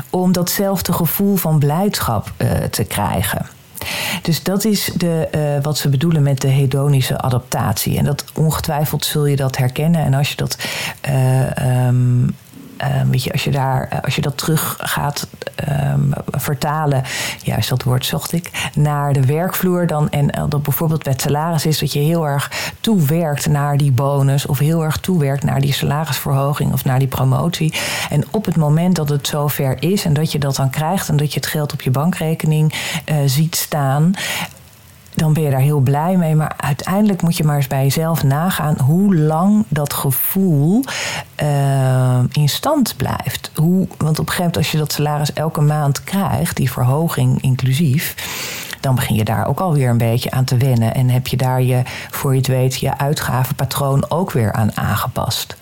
om 0.10 0.32
datzelfde 0.32 0.94
gevoel 0.94 1.36
van 1.36 1.60
blijdschap 1.60 2.32
uh, 2.38 2.52
te 2.52 2.84
krijgen. 2.84 3.46
Dus 4.22 4.44
dat 4.44 4.66
is 4.66 4.92
de, 4.98 5.28
uh, 5.36 5.64
wat 5.64 5.78
ze 5.78 5.90
bedoelen 5.90 6.24
met 6.24 6.42
de 6.42 6.48
hedonische 6.48 7.18
adaptatie. 7.18 7.98
En 7.98 8.06
dat 8.06 8.26
ongetwijfeld 8.34 9.06
zul 9.06 9.26
je 9.26 9.36
dat 9.36 9.58
herkennen. 9.58 10.02
En 10.02 10.14
als 10.14 10.30
je 10.30 10.36
dat 10.36 10.58
uh, 11.10 11.88
um, 11.88 12.36
Um, 12.84 13.10
weet 13.10 13.24
je, 13.24 13.32
als 13.32 13.44
je, 13.44 13.52
daar, 13.52 13.88
eh, 13.88 14.00
als 14.02 14.16
je 14.16 14.22
dat 14.22 14.38
terug 14.38 14.78
gaat 14.80 15.28
um, 15.70 16.14
vertalen, 16.32 17.04
juist 17.44 17.70
dat 17.70 17.84
woord 17.84 18.06
zocht 18.06 18.32
ik, 18.32 18.70
naar 18.74 19.14
de 19.14 19.26
werkvloer, 19.26 19.88
dan, 19.88 20.10
en 20.10 20.38
uh, 20.38 20.44
dat 20.50 20.64
bijvoorbeeld 20.64 21.04
bij 21.04 21.14
salaris 21.18 21.66
is 21.66 21.80
dat 21.80 21.94
je 21.94 22.00
heel 22.00 22.28
erg 22.28 22.52
toewerkt 22.80 23.48
naar 23.48 23.78
die 23.78 23.92
bonus, 23.92 24.46
of 24.46 24.60
heel 24.60 24.84
erg 24.84 24.98
toewerkt 24.98 25.44
naar 25.44 25.62
die 25.62 25.74
salarisverhoging 25.74 26.74
of 26.74 26.86
naar 26.86 27.00
die 27.00 27.08
promotie. 27.08 27.74
En 28.10 28.24
op 28.32 28.46
het 28.46 28.56
moment 28.56 28.96
dat 28.96 29.10
het 29.10 29.28
zover 29.28 29.84
is 29.84 30.06
en 30.06 30.14
dat 30.14 30.32
je 30.32 30.40
dat 30.40 30.56
dan 30.56 30.70
krijgt 30.70 31.10
en 31.10 31.18
dat 31.18 31.34
je 31.34 31.40
het 31.40 31.50
geld 31.50 31.74
op 31.74 31.82
je 31.82 31.92
bankrekening 31.92 32.74
uh, 33.06 33.16
ziet 33.26 33.56
staan, 33.56 34.14
dan 35.16 35.34
ben 35.34 35.44
je 35.44 35.50
daar 35.50 35.60
heel 35.60 35.80
blij 35.80 36.18
mee. 36.18 36.36
Maar 36.36 36.54
uiteindelijk 36.58 37.22
moet 37.22 37.38
je 37.38 37.44
maar 37.44 37.56
eens 37.56 37.68
bij 37.68 37.84
jezelf 37.84 38.24
nagaan 38.24 38.78
hoe 38.80 39.16
lang 39.16 39.66
dat 39.68 39.94
gevoel 39.94 40.84
uh, 41.44 42.20
in 42.32 42.50
stand 42.50 42.94
blijft. 42.98 43.52
Hoe, 43.56 43.88
want 43.98 44.20
op 44.20 44.28
een 44.28 44.34
gegeven 44.34 44.38
moment, 44.38 44.58
als 44.58 44.72
je 44.72 44.78
dat 44.78 44.92
salaris 44.92 45.34
elke 45.34 45.62
maand 45.62 46.04
krijgt, 46.04 46.56
die 46.56 46.72
verhoging 46.72 47.42
inclusief 47.42 48.16
dan 48.86 48.96
begin 48.96 49.16
je 49.16 49.24
daar 49.24 49.48
ook 49.48 49.60
alweer 49.60 49.90
een 49.90 49.98
beetje 49.98 50.32
aan 50.32 50.44
te 50.44 50.58
wennen. 50.58 50.94
En 50.94 51.10
heb 51.10 51.28
je 51.28 51.38
daar 51.38 51.62
je, 51.62 51.82
voor 52.10 52.32
je 52.32 52.38
het 52.38 52.48
weet, 52.48 52.80
je 52.80 52.98
uitgavenpatroon 52.98 54.10
ook 54.10 54.32
weer 54.32 54.54
aan 54.54 54.78
aangepast. 54.78 55.58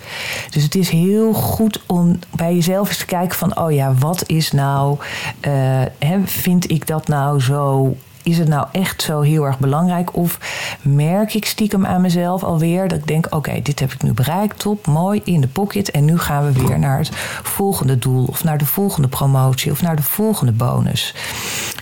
Dus 0.50 0.64
het 0.64 0.76
is 0.76 0.90
heel 0.90 1.34
goed 1.34 1.82
om 1.86 2.20
bij 2.36 2.54
jezelf 2.54 2.88
eens 2.88 2.98
te 2.98 3.06
kijken 3.06 3.38
van, 3.38 3.58
oh 3.58 3.72
ja, 3.72 3.94
wat 3.94 4.24
is 4.28 4.52
nou, 4.52 4.98
uh, 5.42 5.82
vind 6.26 6.72
ik 6.72 6.88
dat 6.88 7.08
nou 7.08 7.42
zo 7.42 7.96
is 8.24 8.38
het 8.38 8.48
nou 8.48 8.68
echt 8.72 9.02
zo 9.02 9.22
heel 9.22 9.44
erg 9.46 9.60
belangrijk? 9.60 10.16
Of 10.16 10.40
merk 10.82 11.34
ik 11.34 11.46
stiekem 11.46 11.86
aan 11.86 12.02
mezelf 12.02 12.44
alweer 12.44 12.88
dat 12.88 12.98
ik 12.98 13.08
denk: 13.08 13.28
oké, 13.30 13.62
dit 13.62 13.80
heb 13.80 13.92
ik 13.92 14.04
nu 14.04 14.14
bereikt, 14.14 14.60
top, 14.60 14.88
mooi, 14.88 15.22
in 15.24 15.42
de 15.42 15.48
pocket. 15.48 15.92
En 15.92 16.06
nu 16.06 16.20
gaan 16.20 16.46
we 16.46 16.68
weer 16.68 16.80
naar 16.80 16.98
het 16.98 17.10
volgende 17.44 17.98
doel, 18.00 18.26
of 18.26 18.44
naar 18.44 18.58
de 18.58 18.66
volgende 18.66 19.08
promotie, 19.08 19.72
of 19.72 19.82
naar 19.82 19.96
de 19.96 20.04
volgende 20.04 20.52
bonus 20.52 21.16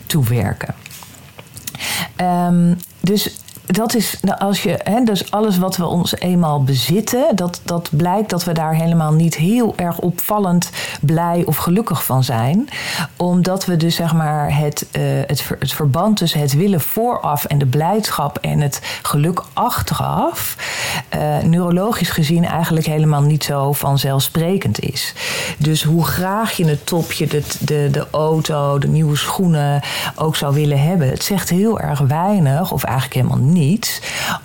toewerken. 0.06 0.76
Um, 2.22 2.78
dus 3.00 3.40
dat 3.72 3.96
is 3.96 4.18
nou, 4.22 4.40
als 4.40 4.64
je, 4.64 4.80
hè, 4.84 5.04
dus 5.04 5.32
alles 5.32 5.58
wat 5.58 5.78
we 5.78 5.86
ons 5.86 6.16
eenmaal 6.16 6.64
bezitten, 6.64 7.36
dat, 7.36 7.62
dat 7.64 7.90
blijkt 7.92 8.30
dat 8.30 8.44
we 8.44 8.52
daar 8.54 8.74
helemaal 8.74 9.14
niet 9.14 9.36
heel 9.36 9.74
erg 9.76 10.00
opvallend 10.00 10.70
blij 11.02 11.44
of 11.46 11.58
gelukkig 11.58 12.04
van 12.06 12.24
zijn. 12.24 12.70
Omdat 13.18 13.66
we 13.66 13.78
dus 13.78 13.96
zeg 13.96 14.14
maar 14.14 14.58
het, 14.58 14.86
uh, 14.92 15.02
het, 15.28 15.50
het 15.60 15.74
verband 15.74 16.18
tussen 16.18 16.40
het 16.40 16.54
willen 16.54 16.82
vooraf 16.82 17.46
en 17.46 17.58
de 17.58 17.66
blijdschap 17.66 18.38
en 18.38 18.60
het 18.60 18.82
geluk 19.02 19.44
achteraf, 19.54 20.56
uh, 21.16 21.38
neurologisch 21.40 22.10
gezien 22.10 22.46
eigenlijk 22.46 22.86
helemaal 22.86 23.22
niet 23.22 23.44
zo 23.44 23.74
vanzelfsprekend 23.74 24.80
is. 24.80 25.14
Dus 25.58 25.84
hoe 25.84 26.06
graag 26.06 26.52
je 26.52 26.66
het 26.66 26.86
topje, 26.86 27.28
de, 27.28 27.44
de, 27.60 27.88
de 27.92 28.08
auto, 28.12 28.80
de 28.80 28.88
nieuwe 28.88 29.16
schoenen 29.18 29.82
ook 30.16 30.36
zou 30.36 30.54
willen 30.54 30.82
hebben, 30.84 31.10
het 31.10 31.24
zegt 31.24 31.50
heel 31.50 31.80
erg 31.80 32.00
weinig, 32.00 32.72
of 32.72 32.84
eigenlijk 32.84 33.16
helemaal 33.16 33.50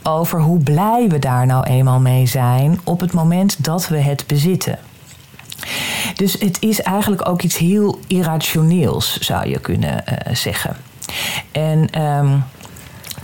over 0.03 0.41
hoe 0.41 0.59
blij 0.59 1.09
we 1.09 1.19
daar 1.19 1.47
nou 1.47 1.65
eenmaal 1.65 2.01
mee 2.01 2.27
zijn 2.27 2.81
op 2.85 3.01
het 3.01 3.13
moment 3.13 3.65
dat 3.65 3.89
we 3.89 3.99
het 3.99 4.25
bezitten. 4.27 4.79
Dus 6.15 6.33
het 6.33 6.57
is 6.61 6.83
eigenlijk 6.83 7.29
ook 7.29 7.43
iets 7.43 7.59
heel 7.59 7.99
irrationeels, 8.07 9.19
zou 9.19 9.49
je 9.49 9.59
kunnen 9.59 10.05
uh, 10.09 10.35
zeggen. 10.35 10.77
En 11.53 12.03
um, 12.03 12.45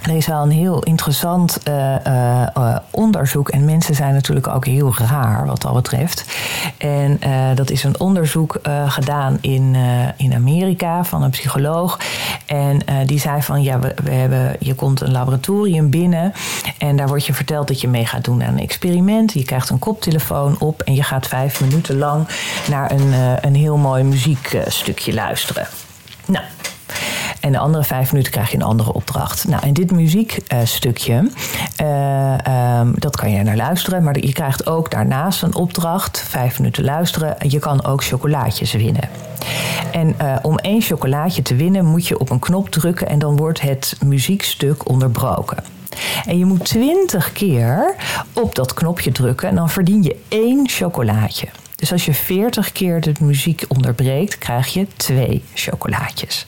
er 0.02 0.16
is 0.16 0.30
al 0.30 0.42
een 0.42 0.50
heel 0.50 0.82
interessant 0.82 1.58
uh, 1.68 1.94
uh, 2.06 2.76
onderzoek. 2.90 3.48
En 3.48 3.64
mensen 3.64 3.94
zijn 3.94 4.14
natuurlijk 4.14 4.48
ook 4.48 4.66
heel 4.66 4.94
raar 4.96 5.46
wat 5.46 5.62
dat 5.62 5.74
betreft. 5.74 6.24
En 6.78 7.20
dat 7.54 7.70
is 7.70 7.84
een 7.84 8.00
onderzoek 8.00 8.60
gedaan 8.86 9.38
in, 9.40 9.76
in 10.16 10.34
Amerika 10.34 11.04
van 11.04 11.22
een 11.22 11.30
psycholoog. 11.30 11.98
En 12.46 12.80
die 13.06 13.18
zei 13.18 13.42
van 13.42 13.62
ja, 13.62 13.78
we, 13.78 13.94
we, 14.02 14.10
hebben, 14.10 14.56
je 14.58 14.74
komt 14.74 15.00
een 15.00 15.12
laboratorium 15.12 15.90
binnen. 15.90 16.32
En 16.78 16.96
daar 16.96 17.08
wordt 17.08 17.26
je 17.26 17.34
verteld 17.34 17.68
dat 17.68 17.80
je 17.80 17.88
mee 17.88 18.06
gaat 18.06 18.24
doen 18.24 18.42
aan 18.42 18.52
een 18.52 18.58
experiment. 18.58 19.32
Je 19.32 19.44
krijgt 19.44 19.70
een 19.70 19.78
koptelefoon 19.78 20.56
op 20.58 20.82
en 20.82 20.94
je 20.94 21.02
gaat 21.02 21.26
vijf 21.26 21.60
minuten 21.60 21.98
lang 21.98 22.28
naar 22.68 22.90
een, 22.90 23.12
een 23.40 23.54
heel 23.54 23.76
mooi 23.76 24.02
muziekstukje 24.02 25.14
luisteren. 25.14 25.66
Nou, 26.26 26.44
en 27.42 27.52
de 27.52 27.58
andere 27.58 27.84
vijf 27.84 28.12
minuten 28.12 28.32
krijg 28.32 28.50
je 28.50 28.56
een 28.56 28.62
andere 28.62 28.92
opdracht. 28.92 29.48
Nou, 29.48 29.62
en 29.62 29.72
dit 29.72 29.90
muziekstukje, 29.90 31.30
uh, 31.82 32.78
um, 32.78 32.94
dat 32.98 33.16
kan 33.16 33.30
je 33.30 33.42
naar 33.42 33.56
luisteren. 33.56 34.02
Maar 34.02 34.18
je 34.18 34.32
krijgt 34.32 34.66
ook 34.66 34.90
daarnaast 34.90 35.42
een 35.42 35.54
opdracht. 35.54 36.24
Vijf 36.28 36.58
minuten 36.58 36.84
luisteren. 36.84 37.36
Je 37.48 37.58
kan 37.58 37.84
ook 37.84 38.04
chocolaatjes 38.04 38.72
winnen. 38.72 39.08
En 39.92 40.14
uh, 40.20 40.36
om 40.42 40.58
één 40.58 40.82
chocolaatje 40.82 41.42
te 41.42 41.54
winnen 41.54 41.84
moet 41.84 42.06
je 42.06 42.18
op 42.18 42.30
een 42.30 42.38
knop 42.38 42.68
drukken 42.68 43.08
en 43.08 43.18
dan 43.18 43.36
wordt 43.36 43.60
het 43.60 43.96
muziekstuk 44.04 44.88
onderbroken. 44.88 45.64
En 46.26 46.38
je 46.38 46.44
moet 46.44 46.64
twintig 46.64 47.32
keer 47.32 47.94
op 48.32 48.54
dat 48.54 48.74
knopje 48.74 49.12
drukken 49.12 49.48
en 49.48 49.54
dan 49.54 49.70
verdien 49.70 50.02
je 50.02 50.16
één 50.28 50.68
chocolaatje. 50.68 51.48
Dus 51.76 51.92
als 51.92 52.04
je 52.04 52.14
40 52.14 52.72
keer 52.72 53.00
de 53.00 53.12
muziek 53.20 53.64
onderbreekt, 53.68 54.38
krijg 54.38 54.72
je 54.72 54.86
twee 54.96 55.42
chocolaatjes. 55.54 56.46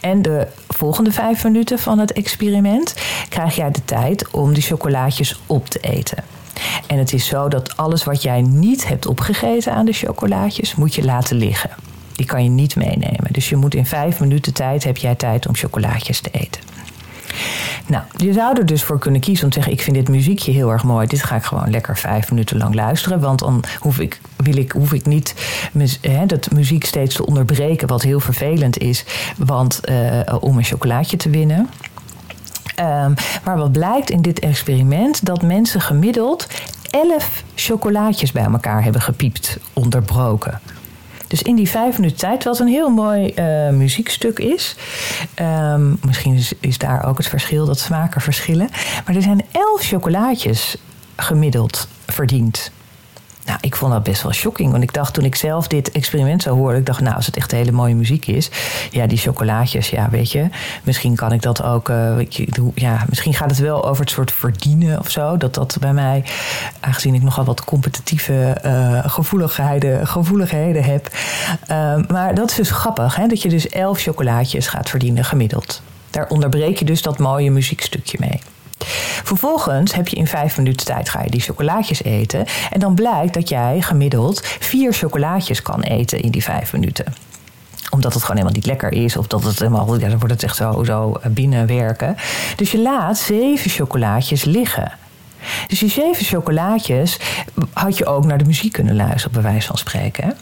En 0.00 0.22
de 0.22 0.46
volgende 0.68 1.12
vijf 1.12 1.44
minuten 1.44 1.78
van 1.78 1.98
het 1.98 2.12
experiment 2.12 2.94
krijg 3.28 3.56
jij 3.56 3.70
de 3.70 3.84
tijd 3.84 4.30
om 4.30 4.54
die 4.54 4.62
chocolaatjes 4.62 5.40
op 5.46 5.68
te 5.68 5.78
eten. 5.80 6.24
En 6.86 6.98
het 6.98 7.12
is 7.12 7.26
zo 7.26 7.48
dat 7.48 7.76
alles 7.76 8.04
wat 8.04 8.22
jij 8.22 8.42
niet 8.42 8.88
hebt 8.88 9.06
opgegeten 9.06 9.72
aan 9.72 9.86
de 9.86 9.92
chocolaatjes, 9.92 10.74
moet 10.74 10.94
je 10.94 11.04
laten 11.04 11.36
liggen. 11.36 11.70
Die 12.12 12.26
kan 12.26 12.42
je 12.44 12.50
niet 12.50 12.76
meenemen. 12.76 13.32
Dus 13.32 13.48
je 13.48 13.56
moet 13.56 13.74
in 13.74 13.86
vijf 13.86 14.20
minuten 14.20 14.54
tijd 14.54 14.84
heb 14.84 14.96
jij 14.96 15.14
tijd 15.14 15.48
om 15.48 15.54
chocolaatjes 15.54 16.20
te 16.20 16.30
eten. 16.30 16.71
Nou, 17.86 18.04
je 18.16 18.32
zou 18.32 18.58
er 18.58 18.66
dus 18.66 18.82
voor 18.82 18.98
kunnen 18.98 19.20
kiezen 19.20 19.44
om 19.44 19.50
te 19.50 19.56
zeggen: 19.56 19.72
Ik 19.72 19.82
vind 19.82 19.96
dit 19.96 20.08
muziekje 20.08 20.52
heel 20.52 20.70
erg 20.70 20.84
mooi. 20.84 21.06
Dit 21.06 21.22
ga 21.22 21.36
ik 21.36 21.42
gewoon 21.42 21.70
lekker 21.70 21.96
vijf 21.96 22.30
minuten 22.30 22.56
lang 22.56 22.74
luisteren. 22.74 23.20
Want 23.20 23.38
dan 23.38 23.64
hoef 23.78 23.98
ik, 23.98 24.20
wil 24.36 24.56
ik, 24.56 24.72
hoef 24.72 24.92
ik 24.92 25.06
niet 25.06 25.34
hè, 26.00 26.26
dat 26.26 26.50
muziek 26.50 26.84
steeds 26.84 27.14
te 27.14 27.26
onderbreken, 27.26 27.88
wat 27.88 28.02
heel 28.02 28.20
vervelend 28.20 28.78
is. 28.78 29.04
Want 29.36 29.80
uh, 29.90 30.20
om 30.40 30.58
een 30.58 30.64
chocolaatje 30.64 31.16
te 31.16 31.30
winnen. 31.30 31.68
Um, 32.80 33.14
maar 33.44 33.56
wat 33.56 33.72
blijkt 33.72 34.10
in 34.10 34.22
dit 34.22 34.38
experiment? 34.38 35.24
Dat 35.24 35.42
mensen 35.42 35.80
gemiddeld 35.80 36.46
elf 36.90 37.44
chocolaatjes 37.54 38.32
bij 38.32 38.44
elkaar 38.44 38.82
hebben 38.82 39.00
gepiept, 39.00 39.58
onderbroken. 39.72 40.60
Dus 41.32 41.42
in 41.42 41.56
die 41.56 41.68
vijf 41.68 41.98
minuten 41.98 42.18
tijd, 42.18 42.44
wat 42.44 42.58
een 42.58 42.66
heel 42.66 42.90
mooi 42.90 43.32
uh, 43.36 43.68
muziekstuk 43.68 44.38
is. 44.38 44.76
Um, 45.40 45.98
misschien 46.04 46.34
is, 46.34 46.52
is, 46.60 46.78
daar 46.78 47.06
ook 47.06 47.16
het 47.16 47.26
verschil 47.26 47.66
dat 47.66 47.78
smaken 47.78 48.20
verschillen. 48.20 48.68
Maar 49.06 49.16
er 49.16 49.22
zijn 49.22 49.44
elf 49.52 49.82
chocolaatjes 49.82 50.76
gemiddeld 51.16 51.88
verdiend. 52.06 52.70
Nou, 53.46 53.58
ik 53.60 53.76
vond 53.76 53.92
dat 53.92 54.02
best 54.02 54.22
wel 54.22 54.32
shocking. 54.32 54.70
Want 54.70 54.82
ik 54.82 54.92
dacht 54.92 55.14
toen 55.14 55.24
ik 55.24 55.34
zelf 55.34 55.66
dit 55.66 55.90
experiment 55.90 56.42
zou 56.42 56.56
horen, 56.56 56.78
ik 56.78 56.86
dacht, 56.86 57.00
nou, 57.00 57.16
als 57.16 57.26
het 57.26 57.36
echt 57.36 57.50
hele 57.50 57.72
mooie 57.72 57.94
muziek 57.94 58.26
is, 58.26 58.50
ja, 58.90 59.06
die 59.06 59.18
chocolaatjes, 59.18 59.90
ja, 59.90 60.08
weet 60.10 60.32
je, 60.32 60.48
misschien 60.82 61.16
kan 61.16 61.32
ik 61.32 61.42
dat 61.42 61.62
ook, 61.62 61.88
uh, 61.88 62.18
ja, 62.74 63.04
misschien 63.08 63.34
gaat 63.34 63.50
het 63.50 63.58
wel 63.58 63.88
over 63.88 64.00
het 64.00 64.10
soort 64.10 64.32
verdienen 64.32 64.98
of 64.98 65.10
zo. 65.10 65.36
Dat 65.36 65.54
dat 65.54 65.76
bij 65.80 65.92
mij, 65.92 66.24
aangezien 66.80 67.14
ik 67.14 67.22
nogal 67.22 67.44
wat 67.44 67.64
competitieve 67.64 68.60
uh, 68.64 68.98
gevoeligheden, 69.06 70.06
gevoeligheden 70.06 70.84
heb. 70.84 71.10
Uh, 71.70 71.96
maar 72.08 72.34
dat 72.34 72.50
is 72.50 72.56
dus 72.56 72.70
grappig, 72.70 73.16
hè, 73.16 73.26
dat 73.26 73.42
je 73.42 73.48
dus 73.48 73.68
elf 73.68 74.00
chocolaatjes 74.00 74.66
gaat 74.66 74.90
verdienen 74.90 75.24
gemiddeld. 75.24 75.82
Daar 76.10 76.28
onderbreek 76.28 76.78
je 76.78 76.84
dus 76.84 77.02
dat 77.02 77.18
mooie 77.18 77.50
muziekstukje 77.50 78.16
mee. 78.20 78.40
Vervolgens 79.24 79.94
heb 79.94 80.08
je 80.08 80.16
in 80.16 80.26
vijf 80.26 80.56
minuten 80.56 80.86
tijd 80.86 81.08
ga 81.08 81.22
je 81.22 81.30
die 81.30 81.40
chocolaatjes 81.40 82.02
eten. 82.02 82.46
En 82.70 82.80
dan 82.80 82.94
blijkt 82.94 83.34
dat 83.34 83.48
jij 83.48 83.80
gemiddeld 83.80 84.40
vier 84.44 84.92
chocolaatjes 84.92 85.62
kan 85.62 85.80
eten 85.80 86.20
in 86.20 86.30
die 86.30 86.42
vijf 86.42 86.72
minuten 86.72 87.14
omdat 87.90 88.12
het 88.12 88.22
gewoon 88.22 88.36
helemaal 88.36 88.58
niet 88.58 88.66
lekker 88.66 88.92
is. 88.92 89.16
Of 89.16 89.26
dat 89.26 89.42
het 89.42 89.58
helemaal, 89.58 89.86
dan 89.86 90.18
wordt 90.18 90.30
het 90.32 90.42
echt 90.42 90.56
zo, 90.56 90.84
zo 90.84 91.20
binnenwerken. 91.28 92.16
Dus 92.56 92.70
je 92.70 92.78
laat 92.78 93.18
zeven 93.18 93.70
chocolaatjes 93.70 94.44
liggen. 94.44 94.92
Dus 95.66 95.78
die 95.78 95.90
zeven 95.90 96.24
chocolaatjes 96.24 97.18
had 97.72 97.98
je 97.98 98.06
ook 98.06 98.24
naar 98.24 98.38
de 98.38 98.44
muziek 98.44 98.72
kunnen 98.72 98.96
luisteren, 98.96 99.32
bij 99.32 99.42
wijze 99.42 99.66
van 99.66 99.78
spreken. 99.78 100.36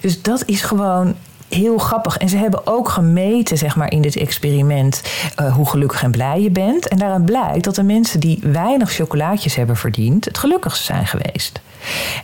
Dus 0.00 0.22
dat 0.22 0.42
is 0.46 0.62
gewoon 0.62 1.14
heel 1.54 1.78
grappig. 1.78 2.16
En 2.16 2.28
ze 2.28 2.36
hebben 2.36 2.66
ook 2.66 2.88
gemeten, 2.88 3.58
zeg 3.58 3.76
maar, 3.76 3.90
in 3.90 4.02
dit 4.02 4.16
experiment 4.16 5.02
uh, 5.40 5.54
hoe 5.54 5.68
gelukkig 5.68 6.02
en 6.02 6.10
blij 6.10 6.40
je 6.42 6.50
bent. 6.50 6.88
En 6.88 6.98
daaruit 6.98 7.24
blijkt 7.24 7.64
dat 7.64 7.74
de 7.74 7.82
mensen 7.82 8.20
die 8.20 8.38
weinig 8.42 8.92
chocolaatjes 8.92 9.54
hebben 9.54 9.76
verdiend, 9.76 10.24
het 10.24 10.38
gelukkigste 10.38 10.84
zijn 10.84 11.06
geweest. 11.06 11.60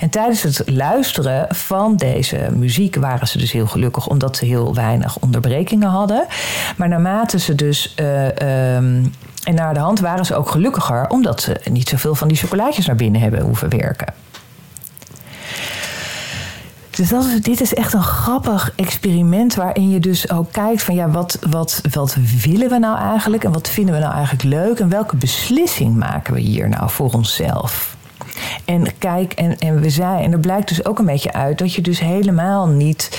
En 0.01 0.11
tijdens 0.11 0.43
het 0.43 0.63
luisteren 0.67 1.47
van 1.55 1.97
deze 1.97 2.49
muziek 2.55 2.97
waren 2.97 3.29
ze 3.29 3.39
dus 3.39 3.53
heel 3.53 3.67
gelukkig, 3.67 4.07
omdat 4.07 4.37
ze 4.37 4.45
heel 4.45 4.75
weinig 4.75 5.19
onderbrekingen 5.19 5.89
hadden. 5.89 6.27
Maar 6.77 6.89
naarmate 6.89 7.39
ze 7.39 7.55
dus. 7.55 7.95
Uh, 8.01 8.77
um, 8.77 9.13
en 9.45 9.55
naar 9.55 9.75
de 9.75 9.81
hand 9.81 10.01
waren 10.01 10.25
ze 10.25 10.35
ook 10.35 10.51
gelukkiger, 10.51 11.09
omdat 11.09 11.41
ze 11.41 11.61
niet 11.71 11.89
zoveel 11.89 12.15
van 12.15 12.29
die 12.29 12.37
chocolaatjes 12.37 12.87
naar 12.87 12.97
binnen 12.97 13.21
hebben 13.21 13.41
hoeven 13.41 13.69
werken. 13.69 14.15
Dus 17.01 17.41
dit 17.41 17.61
is 17.61 17.75
echt 17.75 17.93
een 17.93 18.03
grappig 18.03 18.73
experiment 18.77 19.55
waarin 19.55 19.91
je 19.91 20.01
dus 20.01 20.31
ook 20.31 20.53
kijkt 20.53 20.83
van 20.83 20.95
ja, 20.95 21.11
wat, 21.11 21.39
wat, 21.51 21.81
wat 21.91 22.17
willen 22.43 22.69
we 22.69 22.79
nou 22.79 22.99
eigenlijk 22.99 23.45
en 23.45 23.53
wat 23.53 23.69
vinden 23.69 23.95
we 23.95 24.01
nou 24.01 24.15
eigenlijk 24.15 24.43
leuk 24.43 24.79
en 24.79 24.89
welke 24.89 25.17
beslissing 25.17 25.97
maken 25.97 26.35
we 26.35 26.41
hier 26.41 26.69
nou 26.69 26.91
voor 26.91 27.13
onszelf? 27.13 27.97
En 28.65 28.99
kijk, 28.99 29.33
en, 29.33 29.59
en 29.59 29.81
we 29.81 29.91
zijn, 29.91 30.25
en 30.25 30.33
er 30.33 30.39
blijkt 30.39 30.69
dus 30.69 30.85
ook 30.85 30.99
een 30.99 31.07
beetje 31.07 31.33
uit 31.33 31.59
dat 31.59 31.75
je 31.75 31.83
dus 31.83 32.01
helemaal 32.01 32.67
niet 32.69 33.19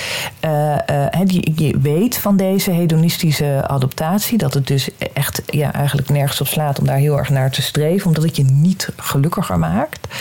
die, 1.24 1.52
je 1.56 1.78
weet 1.78 2.18
van 2.18 2.36
deze 2.36 2.70
hedonistische 2.70 3.64
adaptatie 3.66 4.38
dat 4.38 4.54
het 4.54 4.66
dus 4.66 4.88
echt 5.12 5.42
ja, 5.46 5.72
eigenlijk 5.72 6.08
nergens 6.08 6.40
op 6.40 6.46
slaat 6.46 6.78
om 6.78 6.86
daar 6.86 6.96
heel 6.96 7.18
erg 7.18 7.28
naar 7.28 7.50
te 7.50 7.62
streven, 7.62 8.06
omdat 8.06 8.22
het 8.22 8.36
je 8.36 8.44
niet 8.44 8.88
gelukkiger 8.96 9.58
maakt. 9.58 10.14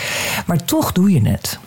Maar 0.45 0.63
toch 0.63 0.91
doe 0.91 1.11
je 1.11 1.29
het. 1.29 1.59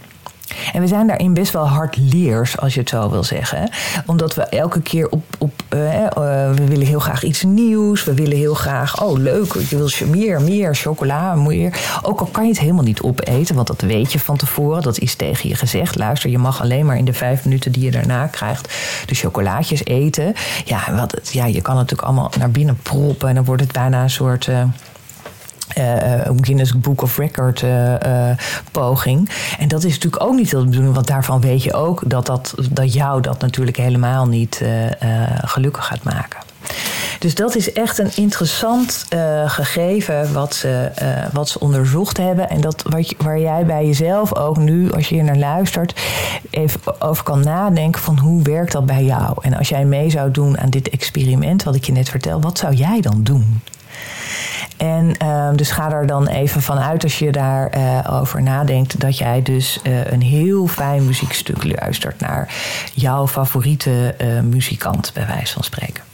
En 0.73 0.81
we 0.81 0.87
zijn 0.87 1.07
daarin 1.07 1.35
best 1.35 1.53
wel 1.53 1.69
hardleers, 1.69 2.59
als 2.59 2.75
je 2.75 2.81
het 2.81 2.89
zo 2.89 3.11
wil 3.11 3.25
zeggen. 3.25 3.71
Omdat 4.07 4.35
we 4.35 4.43
elke 4.43 4.81
keer 4.81 5.09
op. 5.09 5.25
op 5.39 5.53
uh, 5.75 6.01
uh, 6.01 6.09
we 6.55 6.65
willen 6.67 6.87
heel 6.87 6.99
graag 6.99 7.23
iets 7.23 7.43
nieuws. 7.43 8.05
We 8.05 8.15
willen 8.15 8.37
heel 8.37 8.55
graag. 8.55 9.03
Oh, 9.03 9.19
leuk. 9.19 9.53
Je 9.69 9.77
wil 9.77 9.91
meer, 10.07 10.41
meer 10.41 10.75
chocola, 10.75 11.35
meer. 11.35 11.99
Ook 12.03 12.21
al 12.21 12.27
kan 12.27 12.45
je 12.45 12.51
het 12.51 12.61
helemaal 12.61 12.85
niet 12.85 13.01
opeten, 13.01 13.55
want 13.55 13.67
dat 13.67 13.81
weet 13.81 14.13
je 14.13 14.19
van 14.19 14.37
tevoren. 14.37 14.83
Dat 14.83 14.99
is 14.99 15.15
tegen 15.15 15.49
je 15.49 15.55
gezegd. 15.55 15.97
Luister, 15.99 16.31
je 16.31 16.39
mag 16.39 16.63
alleen 16.63 16.87
maar 16.87 16.97
in 16.97 17.05
de 17.05 17.13
vijf 17.13 17.45
minuten 17.45 17.73
die 17.73 17.85
je 17.85 17.91
daarna 17.91 18.27
krijgt. 18.27 18.75
de 19.07 19.15
chocolaatjes 19.15 19.85
eten. 19.85 20.35
Ja, 20.65 20.95
wat, 20.97 21.31
ja 21.33 21.45
je 21.45 21.63
kan 21.63 21.77
het 21.77 21.91
natuurlijk 21.91 22.09
allemaal 22.09 22.31
naar 22.39 22.51
binnen 22.51 22.79
proppen. 22.83 23.29
En 23.29 23.35
dan 23.35 23.45
wordt 23.45 23.63
het 23.63 23.73
bijna 23.73 24.03
een 24.03 24.11
soort. 24.11 24.47
Uh, 24.47 24.63
uh, 25.79 26.37
Guinness 26.41 26.79
Book 26.79 27.03
of 27.03 27.19
Record 27.19 27.63
uh, 27.63 27.93
uh, 27.93 28.31
poging. 28.71 29.31
En 29.59 29.69
dat 29.69 29.85
is 29.85 29.93
natuurlijk 29.95 30.23
ook 30.23 30.35
niet 30.35 30.51
de 30.51 30.65
bedoeling, 30.65 30.95
want 30.95 31.07
daarvan 31.07 31.41
weet 31.41 31.63
je 31.63 31.73
ook 31.73 32.03
dat, 32.07 32.27
dat, 32.27 32.55
dat 32.71 32.93
jou 32.93 33.21
dat 33.21 33.41
natuurlijk 33.41 33.77
helemaal 33.77 34.27
niet 34.27 34.65
gelukkig 35.45 35.87
gaat 35.87 36.03
maken. 36.03 36.41
Dus 37.19 37.35
dat 37.35 37.57
is 37.57 37.73
echt 37.73 37.99
een 37.99 38.11
interessant 38.15 39.07
gegeven 39.47 40.33
wat 40.33 40.55
ze, 40.55 40.91
wat 41.33 41.49
ze 41.49 41.61
onderzocht 41.61 42.17
hebben. 42.17 42.51
En 42.51 42.61
dat 42.61 42.83
wat 42.89 43.09
je, 43.09 43.17
waar 43.19 43.41
jij 43.41 43.67
bij 43.67 43.87
jezelf 43.87 44.35
ook 44.35 44.57
nu, 44.57 44.93
als 44.93 45.09
je 45.09 45.15
hier 45.15 45.25
naar 45.25 45.37
luistert, 45.37 46.01
even 46.51 47.01
over 47.01 47.25
kan 47.25 47.41
nadenken 47.41 48.03
van 48.03 48.19
hoe 48.19 48.43
werkt 48.43 48.73
dat 48.73 48.87
bij 48.87 49.05
jou? 49.05 49.37
En 49.41 49.55
als 49.55 49.69
jij 49.69 49.85
mee 49.85 50.11
zou 50.11 50.31
doen 50.31 50.59
aan 50.59 50.71
dit 50.71 50.89
experiment, 50.89 51.63
wat 51.63 51.75
ik 51.75 51.85
je 51.85 51.93
net 51.93 52.09
vertel, 52.09 52.41
wat 52.41 52.59
zou 52.59 52.75
jij 52.75 53.01
dan 53.01 53.23
doen? 53.23 53.61
En 54.85 55.17
uh, 55.23 55.49
dus 55.55 55.71
ga 55.71 55.93
er 55.93 56.07
dan 56.07 56.27
even 56.27 56.63
vanuit 56.63 57.03
als 57.03 57.19
je 57.19 57.33
daarover 57.33 57.79
uh, 57.79 58.21
over 58.21 58.43
nadenkt, 58.43 59.01
dat 59.01 59.19
jij 59.19 59.43
dus 59.43 59.81
uh, 59.83 60.05
een 60.05 60.23
heel 60.23 60.67
fijn 60.67 61.07
muziekstuk 61.07 61.81
luistert 61.81 62.21
naar 62.21 62.55
jouw 62.95 63.29
favoriete 63.29 64.15
uh, 64.19 64.41
muzikant, 64.41 65.11
bij 65.15 65.27
wijze 65.27 65.53
van 65.53 65.65
spreken. 65.65 66.05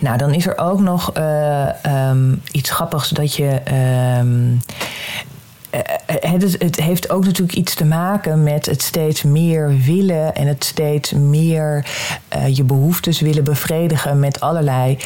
Nou, 0.00 0.18
dan 0.18 0.34
is 0.34 0.46
er 0.46 0.58
ook 0.58 0.80
nog 0.80 1.12
um, 1.86 2.42
iets 2.52 2.70
grappigs 2.70 3.08
dat 3.08 3.34
je. 3.34 3.60
Um, 4.20 4.60
het, 6.06 6.56
het, 6.58 6.76
heeft 6.76 7.10
ook 7.10 7.24
natuurlijk 7.24 7.58
iets 7.58 7.74
te 7.74 7.84
maken 7.84 8.42
met 8.42 8.66
het 8.66 8.82
steeds 8.82 9.22
meer 9.22 9.76
willen 9.84 10.34
en 10.34 10.46
het 10.46 10.64
steeds 10.64 11.12
meer 11.12 11.86
uh, 12.36 12.56
je 12.56 12.64
behoeftes 12.64 13.20
willen 13.20 13.44
bevredigen 13.44 14.20
met 14.20 14.40
allerlei 14.40 14.98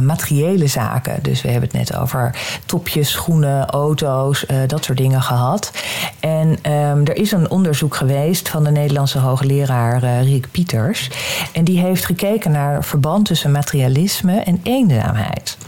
materiële 0.00 0.66
zaken. 0.66 1.18
Dus 1.22 1.42
we 1.42 1.50
hebben 1.50 1.68
het 1.72 1.78
net 1.78 1.96
over 1.96 2.34
topjes, 2.66 3.10
schoenen, 3.10 3.66
auto's, 3.66 4.44
dat 4.66 4.84
soort 4.84 4.98
dingen 4.98 5.22
gehad. 5.22 5.70
En 6.20 6.48
um, 6.48 7.06
er 7.06 7.16
is 7.16 7.32
een 7.32 7.50
onderzoek 7.50 7.94
geweest 7.94 8.48
van 8.48 8.64
de 8.64 8.70
Nederlandse 8.70 9.18
hoogleraar 9.18 10.22
Rick 10.22 10.50
Pieters. 10.50 11.10
En 11.52 11.64
die 11.64 11.78
heeft 11.78 12.04
gekeken 12.04 12.50
naar 12.50 12.84
verband 12.84 13.24
tussen 13.24 13.50
materialisme 13.50 14.40
en 14.40 14.60
eenzaamheid. 14.62 15.58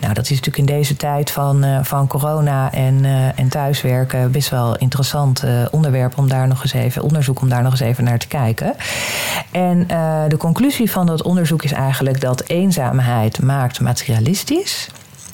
Nou, 0.00 0.14
dat 0.14 0.24
is 0.24 0.30
natuurlijk 0.30 0.68
in 0.68 0.76
deze 0.76 0.96
tijd 0.96 1.30
van, 1.30 1.64
uh, 1.64 1.78
van 1.82 2.06
corona 2.06 2.72
en, 2.72 3.04
uh, 3.04 3.38
en 3.38 3.48
thuiswerken 3.48 4.30
best 4.30 4.48
wel 4.48 4.76
interessant 4.76 5.44
uh, 5.44 5.66
onderwerp 5.70 6.18
om 6.18 6.28
daar 6.28 6.48
nog 6.48 6.62
eens 6.62 6.72
even, 6.72 7.02
onderzoek 7.02 7.40
om 7.40 7.48
daar 7.48 7.62
nog 7.62 7.72
eens 7.72 7.80
even 7.80 8.04
naar 8.04 8.18
te 8.18 8.28
kijken. 8.28 8.74
En 9.50 9.86
de 10.28 10.36
conclusie 10.38 10.90
van 10.90 11.06
dat 11.06 11.22
onderzoek 11.22 11.62
is 11.62 11.72
eigenlijk 11.72 12.20
dat 12.20 12.42
eenzaamheid 12.46 13.42
maakt 13.42 13.80
materialistisch. 13.80 14.88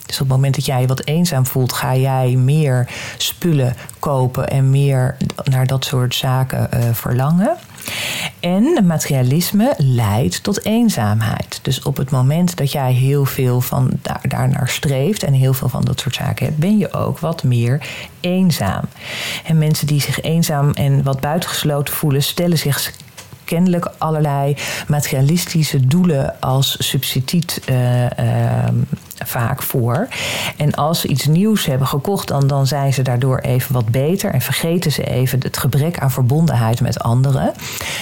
Dus 0.06 0.20
op 0.20 0.26
het 0.26 0.37
moment 0.37 0.54
dat 0.54 0.66
jij 0.66 0.80
je 0.80 0.87
wat 0.87 1.04
eenzaam 1.04 1.46
voelt, 1.46 1.73
ga 1.73 1.96
jij 1.96 2.35
meer 2.35 2.88
spullen 3.16 3.75
kopen 3.99 4.49
en 4.49 4.70
meer 4.70 5.16
naar 5.44 5.66
dat 5.66 5.85
soort 5.85 6.14
zaken 6.14 6.68
uh, 6.75 6.80
verlangen. 6.92 7.56
En 8.40 8.87
materialisme 8.87 9.75
leidt 9.76 10.43
tot 10.43 10.64
eenzaamheid. 10.64 11.59
Dus 11.62 11.83
op 11.83 11.97
het 11.97 12.11
moment 12.11 12.57
dat 12.57 12.73
jij 12.73 12.93
heel 12.93 13.25
veel 13.25 13.61
van 13.61 13.90
daar, 14.02 14.21
daarnaar 14.28 14.69
streeft 14.69 15.23
en 15.23 15.33
heel 15.33 15.55
veel 15.55 15.69
van 15.69 15.85
dat 15.85 16.00
soort 16.00 16.14
zaken 16.14 16.47
hebt, 16.47 16.59
ben 16.59 16.78
je 16.78 16.93
ook 16.93 17.19
wat 17.19 17.43
meer 17.43 17.89
eenzaam. 18.21 18.84
En 19.45 19.58
mensen 19.58 19.87
die 19.87 20.00
zich 20.00 20.21
eenzaam 20.21 20.71
en 20.71 21.02
wat 21.02 21.21
buitengesloten 21.21 21.95
voelen, 21.95 22.23
stellen 22.23 22.58
zich 22.58 22.93
kennelijk 23.47 23.91
allerlei 23.99 24.56
materialistische 24.89 25.87
doelen 25.87 26.41
als 26.41 26.76
substituut 26.78 27.61
uh, 27.71 28.02
uh, 28.02 28.09
vaak 29.25 29.63
voor. 29.63 30.09
En 30.56 30.75
als 30.75 31.00
ze 31.00 31.09
iets 31.09 31.26
nieuws 31.26 31.67
hebben 31.67 31.87
gekocht, 31.87 32.28
dan, 32.28 32.47
dan 32.47 32.67
zijn 32.67 32.93
ze 32.93 33.02
daardoor 33.02 33.39
even 33.39 33.73
wat 33.73 33.89
beter 33.89 34.32
en 34.32 34.41
vergeten 34.41 34.93
ze 34.93 35.04
even 35.04 35.41
het 35.43 35.56
gebrek 35.56 35.99
aan 35.99 36.11
verbondenheid 36.11 36.80
met 36.80 37.00
anderen. 37.00 37.52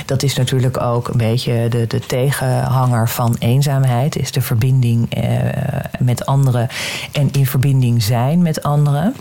Dat 0.06 0.22
is 0.22 0.36
natuurlijk 0.36 0.80
ook 0.80 1.08
een 1.08 1.16
beetje 1.16 1.68
de, 1.68 1.86
de 1.86 2.00
tegenhanger 2.00 3.08
van 3.08 3.36
eenzaamheid, 3.38 4.16
is 4.16 4.32
de 4.32 4.40
verbinding 4.40 5.16
uh, 5.16 5.24
met 5.98 6.26
anderen 6.26 6.68
en 7.12 7.28
in 7.32 7.46
verbinding 7.46 8.02
zijn 8.02 8.42
met 8.42 8.62
anderen. 8.62 9.14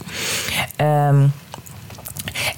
Um, 0.82 1.32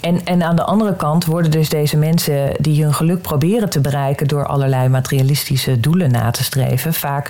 en, 0.02 0.26
en 0.26 0.44
aan 0.44 0.56
de 0.56 0.64
andere 0.64 0.96
kant 0.96 1.26
worden 1.26 1.52
dus 1.52 1.70
deze 1.70 1.98
mensen 1.98 2.52
die 2.60 2.84
hun 2.84 2.94
geluk 2.94 3.22
proberen 3.22 3.70
te 3.70 3.80
bereiken 3.80 4.28
door 4.28 4.46
allerlei 4.46 4.90
materialistische 4.90 5.80
doelen 5.80 6.12
na 6.12 6.32
te 6.32 6.44
streven, 6.44 6.94
vaak 6.94 7.30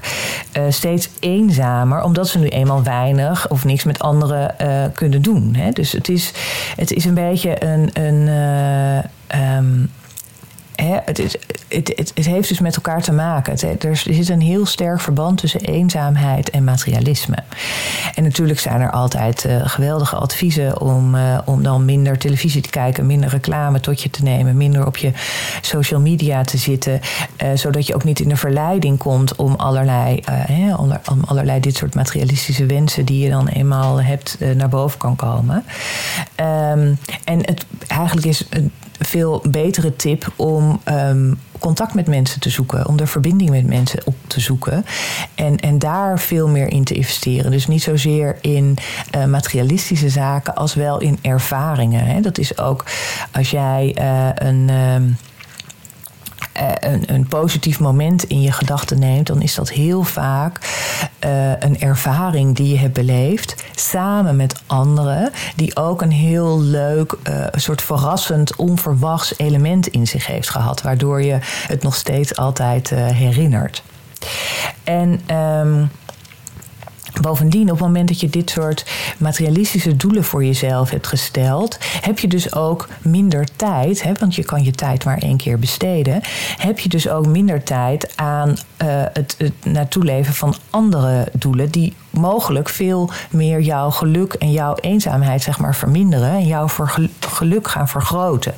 uh, 0.58 0.64
steeds 0.70 1.10
eenzamer, 1.20 2.04
omdat 2.04 2.28
ze 2.28 2.40
nu 2.40 2.48
eenmaal 2.48 2.84
weinig 2.84 3.50
of 3.50 3.66
niks 3.66 3.84
met 3.84 4.00
anderen 4.00 4.56
uh, 4.62 4.84
kunnen 4.94 5.22
doen. 5.22 5.56
Hè? 5.56 5.72
Dus 5.72 5.92
het 5.92 6.10
is, 6.10 6.32
het 6.76 6.92
is 6.92 7.06
een 7.06 7.14
beetje 7.14 7.66
een. 7.66 7.90
een 7.94 8.28
uh, 8.28 9.58
um, 9.58 9.90
het, 11.06 11.18
het, 11.68 12.12
het, 12.16 12.26
heeft 12.26 12.50
dus 12.50 12.60
met 12.60 12.76
elkaar 12.76 13.02
te 13.02 13.12
maken. 13.12 13.80
Er 13.80 13.98
zit 13.98 14.30
een 14.30 14.42
heel 14.42 14.66
sterk 14.66 15.00
verband 15.00 15.38
tussen 15.38 15.62
eenzaamheid 15.62 16.50
en 16.50 16.64
materialisme. 16.64 17.38
En 18.16 18.24
natuurlijk 18.24 18.60
zijn 18.60 18.82
er 18.82 18.92
altijd 18.92 19.46
uh, 19.46 19.62
geweldige 19.64 20.16
adviezen 20.16 20.82
om, 20.82 21.16
uh, 21.16 21.38
om 21.46 21.64
dan 21.64 21.86
minder 21.86 22.18
televisie 22.18 22.62
te 22.62 22.70
kijken, 22.70 23.06
minder 23.06 23.30
reclame 23.30 23.80
tot 23.80 24.02
je 24.02 24.10
te 24.10 24.24
nemen, 24.24 24.58
minder 24.58 24.86
op 24.86 24.98
je 24.98 25.12
social 25.62 26.00
media 26.00 26.44
te 26.44 26.58
zitten, 26.58 27.02
uh, 27.44 27.50
zodat 27.54 27.88
je 27.88 27.96
ook 27.96 28.04
niet 28.04 28.20
in 28.20 28.30
de 28.30 28.38
verleiding 28.38 28.98
komt 28.98 29.36
om 29.36 29.54
allerlei, 29.56 30.20
om 31.10 31.24
allerlei 31.26 31.60
dit 31.60 31.76
soort 31.76 31.96
materialistische 31.96 32.66
wensen 32.66 33.06
die 33.06 33.24
je 33.24 33.30
dan 33.30 33.48
eenmaal 33.48 34.02
hebt 34.02 34.38
naar 34.56 34.70
boven 34.70 35.00
kan 35.00 35.16
komen. 35.16 35.64
Um, 36.40 36.98
en 37.24 37.40
het 37.46 37.66
eigenlijk 37.88 38.28
is 38.28 38.48
veel 39.00 39.44
betere 39.50 39.96
tip 39.96 40.34
om 40.36 40.75
um, 40.90 41.40
contact 41.60 41.94
met 41.94 42.08
mensen 42.08 42.40
te 42.40 42.50
zoeken, 42.50 42.88
om 42.88 42.98
de 42.98 43.08
verbinding 43.08 43.50
met 43.50 43.68
mensen 43.68 44.00
op 44.06 44.16
te 44.28 44.40
zoeken. 44.40 44.86
En, 45.36 45.58
en 45.58 45.80
daar 45.80 46.20
veel 46.20 46.48
meer 46.48 46.68
in 46.68 46.84
te 46.84 46.94
investeren. 46.94 47.52
Dus 47.52 47.68
niet 47.68 47.84
zozeer 47.84 48.38
in 48.42 48.78
uh, 49.16 49.26
materialistische 49.26 50.10
zaken 50.10 50.56
als 50.56 50.74
wel 50.74 51.00
in 51.00 51.20
ervaringen. 51.22 52.06
Hè. 52.06 52.22
Dat 52.22 52.38
is 52.38 52.58
ook 52.58 52.86
als 53.32 53.50
jij 53.50 53.96
uh, 54.00 54.30
een. 54.34 54.68
Uh, 54.70 54.96
een, 56.80 57.14
een, 57.14 57.28
positief 57.28 57.80
moment 57.80 58.24
in 58.24 58.42
je 58.42 58.52
gedachten 58.52 59.00
neemt, 59.00 59.28
dan 59.28 59.42
is 59.42 59.56
dat 59.56 59.70
heel 59.70 60.04
vaak 60.04 60.60
uh, 61.26 61.60
een 61.60 61.80
ervaring 61.80 62.56
die 62.56 62.68
je 62.68 62.78
hebt 62.78 62.94
beleefd 62.94 63.64
samen 63.76 64.36
met 64.36 64.62
anderen, 64.66 65.32
die 65.56 65.76
ook 65.76 66.02
een 66.02 66.12
heel 66.12 66.62
leuk, 66.62 67.16
uh, 67.30 67.46
soort 67.52 67.82
verrassend, 67.82 68.56
onverwachts 68.56 69.38
element 69.38 69.88
in 69.88 70.08
zich 70.08 70.28
heeft 70.28 70.50
gehad, 70.50 70.82
waardoor 70.82 71.22
je 71.22 71.38
het 71.68 71.84
nog 71.84 71.96
steeds 71.96 72.36
altijd 72.36 72.90
herinnert. 72.90 73.84
En. 74.84 75.36
Um, 75.38 75.90
Bovendien, 77.26 77.72
op 77.72 77.78
het 77.78 77.80
moment 77.80 78.08
dat 78.08 78.20
je 78.20 78.30
dit 78.30 78.50
soort 78.50 78.86
materialistische 79.18 79.96
doelen 79.96 80.24
voor 80.24 80.46
jezelf 80.46 80.90
hebt 80.90 81.08
gesteld, 81.08 81.78
heb 82.02 82.20
je 82.20 82.28
dus 82.28 82.56
ook 82.56 82.88
minder 83.02 83.48
tijd, 83.56 84.04
hè, 84.04 84.12
want 84.20 84.36
je 84.36 84.44
kan 84.44 84.64
je 84.64 84.72
tijd 84.72 85.06
maar 85.06 85.18
één 85.18 85.38
keer 85.38 85.60
besteden, 85.60 86.22
heb 86.58 86.80
je 86.80 86.90
dus 86.90 87.10
ook 87.10 87.28
minder 87.28 87.64
tijd 87.64 88.14
aan 88.16 88.50
uh, 88.50 88.56
het, 89.14 89.36
het 89.38 89.54
naartoe 89.64 90.04
leven 90.04 90.34
van 90.34 90.56
andere 90.70 91.28
doelen 91.34 91.72
die 91.72 91.94
mogelijk 92.10 92.70
veel 92.70 93.10
meer 93.30 93.62
jouw 93.62 93.90
geluk 93.90 94.34
en 94.34 94.52
jouw 94.52 94.76
eenzaamheid 94.76 95.42
zeg 95.42 95.60
maar 95.60 95.76
verminderen 95.76 96.30
en 96.30 96.48
jouw 96.48 96.68
geluk 97.20 97.68
gaan 97.68 97.88
vergroten. 97.88 98.54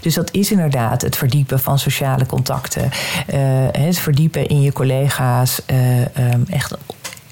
Dus 0.00 0.14
dat 0.14 0.32
is 0.32 0.50
inderdaad 0.50 1.02
het 1.02 1.16
verdiepen 1.16 1.60
van 1.60 1.78
sociale 1.78 2.26
contacten, 2.26 2.82
uh, 2.84 3.40
het 3.72 3.98
verdiepen 3.98 4.46
in 4.46 4.62
je 4.62 4.72
collega's, 4.72 5.60
uh, 5.66 6.00
um, 6.00 6.44
echt 6.50 6.76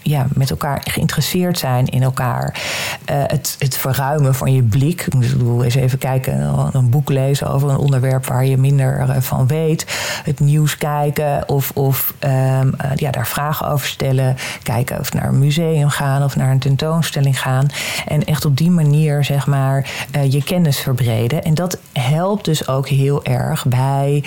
ja, 0.09 0.27
met 0.35 0.51
elkaar 0.51 0.81
geïnteresseerd 0.85 1.59
zijn 1.59 1.87
in 1.87 2.03
elkaar. 2.03 2.61
het, 3.05 3.57
het 3.59 3.77
verruimen 3.77 4.35
van 4.35 4.53
je 4.53 4.62
blik. 4.62 5.01
Ik 5.01 5.19
bedoel, 5.19 5.64
eens 5.64 5.75
even 5.75 5.99
kijken, 5.99 6.40
een 6.73 6.90
boek 6.90 7.09
lezen 7.09 7.49
over 7.49 7.71
een 7.71 7.77
onderwerp 7.77 8.27
waar 8.27 8.47
je 8.47 8.57
minder 8.57 9.23
van 9.23 9.47
weet. 9.47 9.87
Het 10.25 10.40
nieuws 10.40 10.77
kijken 10.77 11.49
of, 11.49 11.71
of 11.75 12.14
ehm, 12.19 12.71
ja, 12.95 13.11
daar 13.11 13.27
vragen 13.27 13.69
over 13.69 13.87
stellen. 13.87 14.37
Kijken 14.62 14.99
of 14.99 15.12
naar 15.12 15.29
een 15.29 15.38
museum 15.38 15.88
gaan 15.88 16.23
of 16.23 16.37
naar 16.37 16.51
een 16.51 16.59
tentoonstelling 16.59 17.40
gaan. 17.40 17.66
En 18.07 18.25
echt 18.25 18.45
op 18.45 18.57
die 18.57 18.71
manier, 18.71 19.25
zeg 19.25 19.47
maar, 19.47 19.90
je 20.29 20.42
kennis 20.42 20.79
verbreden. 20.79 21.42
En 21.42 21.55
dat 21.55 21.79
helpt 21.92 22.45
dus 22.45 22.69
ook 22.69 22.88
heel 22.88 23.25
erg 23.25 23.66
bij 23.66 24.25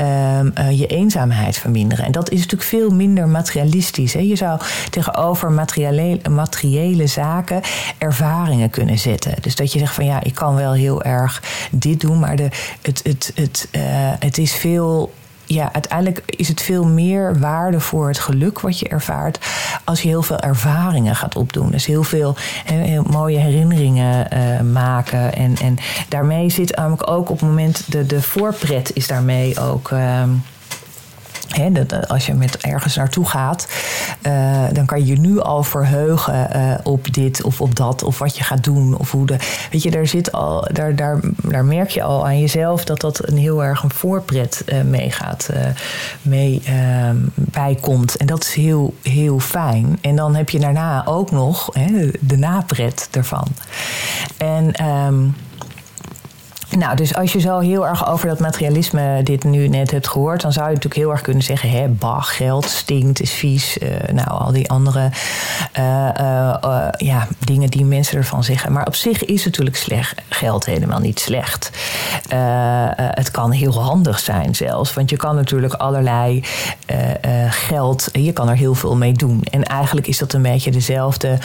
um, 0.00 0.52
je 0.70 0.86
eenzaamheid 0.86 1.56
verminderen. 1.56 2.04
En 2.04 2.12
dat 2.12 2.30
is 2.30 2.38
natuurlijk 2.38 2.68
veel 2.70 2.90
minder 2.90 3.28
materialistisch. 3.28 4.12
Hè? 4.12 4.20
Je 4.20 4.36
zou 4.36 4.60
tegenover 5.20 5.52
materiële, 5.52 6.20
materiële 6.30 7.06
zaken 7.06 7.60
ervaringen 7.98 8.70
kunnen 8.70 8.98
zetten. 8.98 9.34
Dus 9.40 9.54
dat 9.54 9.72
je 9.72 9.78
zegt 9.78 9.94
van 9.94 10.04
ja, 10.04 10.22
ik 10.22 10.34
kan 10.34 10.54
wel 10.54 10.72
heel 10.72 11.02
erg 11.02 11.42
dit 11.70 12.00
doen, 12.00 12.18
maar 12.18 12.36
de, 12.36 12.48
het, 12.82 13.00
het, 13.02 13.32
het, 13.34 13.68
uh, 13.72 13.82
het 14.18 14.38
is 14.38 14.52
veel 14.52 15.12
ja, 15.44 15.72
uiteindelijk 15.72 16.22
is 16.26 16.48
het 16.48 16.62
veel 16.62 16.84
meer 16.84 17.38
waarde 17.38 17.80
voor 17.80 18.08
het 18.08 18.18
geluk 18.18 18.60
wat 18.60 18.78
je 18.78 18.88
ervaart 18.88 19.38
als 19.84 20.02
je 20.02 20.08
heel 20.08 20.22
veel 20.22 20.38
ervaringen 20.38 21.16
gaat 21.16 21.36
opdoen. 21.36 21.70
Dus 21.70 21.86
heel 21.86 22.02
veel 22.02 22.36
heel 22.64 23.04
mooie 23.10 23.38
herinneringen 23.38 24.28
uh, 24.32 24.60
maken. 24.72 25.34
En, 25.34 25.56
en 25.56 25.76
daarmee 26.08 26.50
zit 26.50 26.76
namelijk 26.76 27.10
ook 27.10 27.30
op 27.30 27.40
het 27.40 27.48
moment 27.48 27.92
de, 27.92 28.06
de 28.06 28.22
voorpret 28.22 28.90
is 28.94 29.06
daarmee 29.06 29.60
ook. 29.60 29.90
Uh, 31.58 32.00
als 32.06 32.26
je 32.26 32.34
met 32.34 32.56
ergens 32.56 32.96
naartoe 32.96 33.26
gaat, 33.26 33.68
uh, 34.22 34.64
dan 34.72 34.86
kan 34.86 34.98
je 34.98 35.06
je 35.06 35.20
nu 35.20 35.40
al 35.40 35.62
verheugen 35.62 36.50
uh, 36.56 36.74
op 36.82 37.14
dit 37.14 37.42
of 37.42 37.60
op 37.60 37.76
dat, 37.76 38.02
of 38.02 38.18
wat 38.18 38.36
je 38.36 38.44
gaat 38.44 38.64
doen. 38.64 38.98
Of 38.98 39.10
hoe 39.10 39.26
de, 39.26 39.36
weet 39.70 39.82
je, 39.82 39.90
daar, 39.90 40.06
zit 40.06 40.32
al, 40.32 40.68
daar, 40.72 40.96
daar, 40.96 41.20
daar 41.42 41.64
merk 41.64 41.90
je 41.90 42.02
al 42.02 42.26
aan 42.26 42.40
jezelf 42.40 42.84
dat 42.84 43.00
dat 43.00 43.28
een 43.28 43.36
heel 43.36 43.64
erg 43.64 43.82
een 43.82 43.90
voorpret 43.90 44.64
uh, 44.66 44.82
meegaat, 44.82 45.50
mee 46.22 46.62
ehm, 46.64 47.16
bijkomt. 47.34 48.16
En 48.16 48.26
dat 48.26 48.42
is 48.42 48.54
heel, 48.54 48.94
heel 49.02 49.38
fijn. 49.38 49.98
En 50.00 50.16
dan 50.16 50.34
heb 50.34 50.50
je 50.50 50.58
daarna 50.58 51.06
ook 51.06 51.30
nog 51.30 51.70
de 52.20 52.36
napret 52.36 53.08
ervan. 53.10 53.46
En. 54.36 54.86
Um, 54.86 55.34
nou, 56.78 56.96
dus 56.96 57.14
als 57.14 57.32
je 57.32 57.40
zo 57.40 57.58
heel 57.58 57.86
erg 57.86 58.08
over 58.08 58.28
dat 58.28 58.38
materialisme 58.38 59.22
dit 59.22 59.44
nu 59.44 59.68
net 59.68 59.90
hebt 59.90 60.08
gehoord, 60.08 60.40
dan 60.40 60.52
zou 60.52 60.66
je 60.66 60.74
natuurlijk 60.74 61.00
heel 61.00 61.10
erg 61.10 61.20
kunnen 61.20 61.42
zeggen: 61.42 61.70
hè, 61.70 61.88
bah, 61.88 62.22
geld 62.22 62.64
stinkt, 62.64 63.20
is 63.20 63.32
vies. 63.32 63.78
Uh, 63.78 63.88
nou, 64.12 64.28
al 64.28 64.52
die 64.52 64.70
andere 64.70 65.10
uh, 65.78 66.08
uh, 66.20 66.88
ja, 66.96 67.26
dingen 67.38 67.70
die 67.70 67.84
mensen 67.84 68.16
ervan 68.16 68.44
zeggen. 68.44 68.72
Maar 68.72 68.86
op 68.86 68.94
zich 68.94 69.24
is 69.24 69.44
natuurlijk 69.44 69.76
slecht, 69.76 70.20
geld 70.28 70.64
helemaal 70.64 71.00
niet 71.00 71.20
slecht. 71.20 71.70
het 72.94 73.30
kan 73.30 73.50
heel 73.50 73.82
handig 73.82 74.18
zijn 74.18 74.54
zelfs, 74.54 74.94
want 74.94 75.10
je 75.10 75.16
kan 75.16 75.34
natuurlijk 75.34 75.74
allerlei 75.74 76.44
geld, 77.48 78.08
je 78.12 78.32
kan 78.32 78.48
er 78.48 78.56
heel 78.56 78.74
veel 78.74 78.96
mee 78.96 79.12
doen. 79.12 79.42
En 79.50 79.64
eigenlijk 79.64 80.06
is 80.06 80.18
dat 80.18 80.32
een 80.32 80.42
beetje 80.42 80.70
dezelfde 80.70 81.38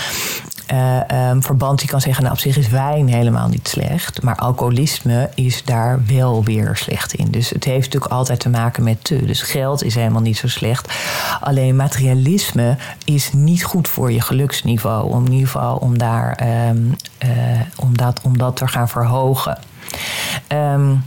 uh, 0.73 1.31
verband 1.39 1.79
die 1.79 1.89
kan 1.89 2.01
zeggen, 2.01 2.23
nou 2.23 2.35
op 2.35 2.41
zich 2.41 2.57
is 2.57 2.69
wijn 2.69 3.07
helemaal 3.07 3.47
niet 3.47 3.67
slecht, 3.67 4.21
maar 4.21 4.35
alcoholisme 4.35 5.29
is 5.35 5.63
daar 5.63 6.05
wel 6.05 6.43
weer 6.43 6.75
slecht 6.75 7.13
in. 7.13 7.27
Dus 7.31 7.49
het 7.49 7.63
heeft 7.63 7.85
natuurlijk 7.85 8.11
altijd 8.11 8.39
te 8.39 8.49
maken 8.49 8.83
met 8.83 9.03
te. 9.03 9.25
Dus 9.25 9.41
geld 9.41 9.83
is 9.83 9.95
helemaal 9.95 10.21
niet 10.21 10.37
zo 10.37 10.47
slecht. 10.47 10.93
Alleen 11.39 11.75
materialisme 11.75 12.77
is 13.05 13.33
niet 13.33 13.63
goed 13.63 13.87
voor 13.87 14.11
je 14.11 14.21
geluksniveau. 14.21 15.11
Om 15.11 15.25
in 15.25 15.31
ieder 15.31 15.47
geval 15.47 15.75
om 15.75 15.97
daar 15.97 16.39
um, 16.69 16.95
uh, 17.25 17.29
om 18.23 18.37
dat 18.37 18.55
te 18.55 18.67
gaan 18.67 18.89
verhogen. 18.89 19.57
Um, 20.47 21.03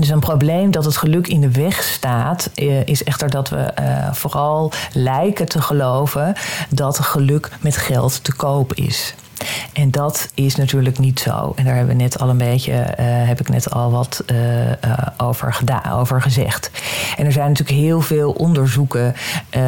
dus 0.00 0.08
een 0.08 0.20
probleem 0.20 0.70
dat 0.70 0.84
het 0.84 0.96
geluk 0.96 1.28
in 1.28 1.40
de 1.40 1.50
weg 1.50 1.82
staat, 1.82 2.50
eh, 2.54 2.86
is 2.86 3.04
echter 3.04 3.30
dat 3.30 3.48
we 3.48 3.72
uh, 3.80 4.12
vooral 4.12 4.72
lijken 4.92 5.48
te 5.48 5.62
geloven 5.62 6.34
dat 6.68 6.98
geluk 6.98 7.50
met 7.60 7.76
geld 7.76 8.24
te 8.24 8.34
koop 8.34 8.74
is. 8.74 9.14
En 9.72 9.90
dat 9.90 10.30
is 10.34 10.56
natuurlijk 10.56 10.98
niet 10.98 11.20
zo. 11.20 11.52
En 11.56 11.64
daar 11.64 11.74
hebben 11.74 11.96
we 11.96 12.02
net 12.02 12.18
al 12.18 12.28
een 12.28 12.38
beetje, 12.38 12.72
uh, 12.72 12.86
heb 12.98 13.40
ik 13.40 13.48
net 13.48 13.70
al 13.70 13.90
wat 13.90 14.22
uh, 14.26 14.66
uh, 14.66 14.72
over, 15.16 15.58
over 15.92 16.22
gezegd. 16.22 16.70
En 17.16 17.26
er 17.26 17.32
zijn 17.32 17.48
natuurlijk 17.48 17.78
heel 17.78 18.00
veel 18.00 18.30
onderzoeken 18.30 19.14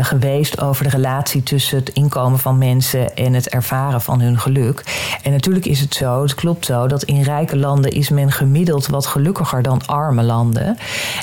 geweest 0.02 0.60
over 0.60 0.84
de 0.84 0.90
relatie 0.90 1.42
tussen 1.42 1.78
het 1.78 1.88
inkomen 1.88 2.38
van 2.38 2.58
mensen 2.58 3.16
en 3.16 3.32
het 3.32 3.48
ervaren 3.48 4.00
van 4.00 4.20
hun 4.20 4.38
geluk. 4.38 4.82
En 5.22 5.32
natuurlijk 5.32 5.66
is 5.66 5.80
het 5.80 5.94
zo, 5.94 6.22
het 6.22 6.34
klopt 6.34 6.66
zo, 6.66 6.86
dat 6.86 7.02
in 7.02 7.22
rijke 7.22 7.56
landen 7.56 7.90
is 7.90 8.08
men 8.08 8.32
gemiddeld 8.32 8.86
wat 8.86 9.06
gelukkiger 9.06 9.62
dan 9.62 9.86
arme 9.86 10.22
landen. 10.22 10.76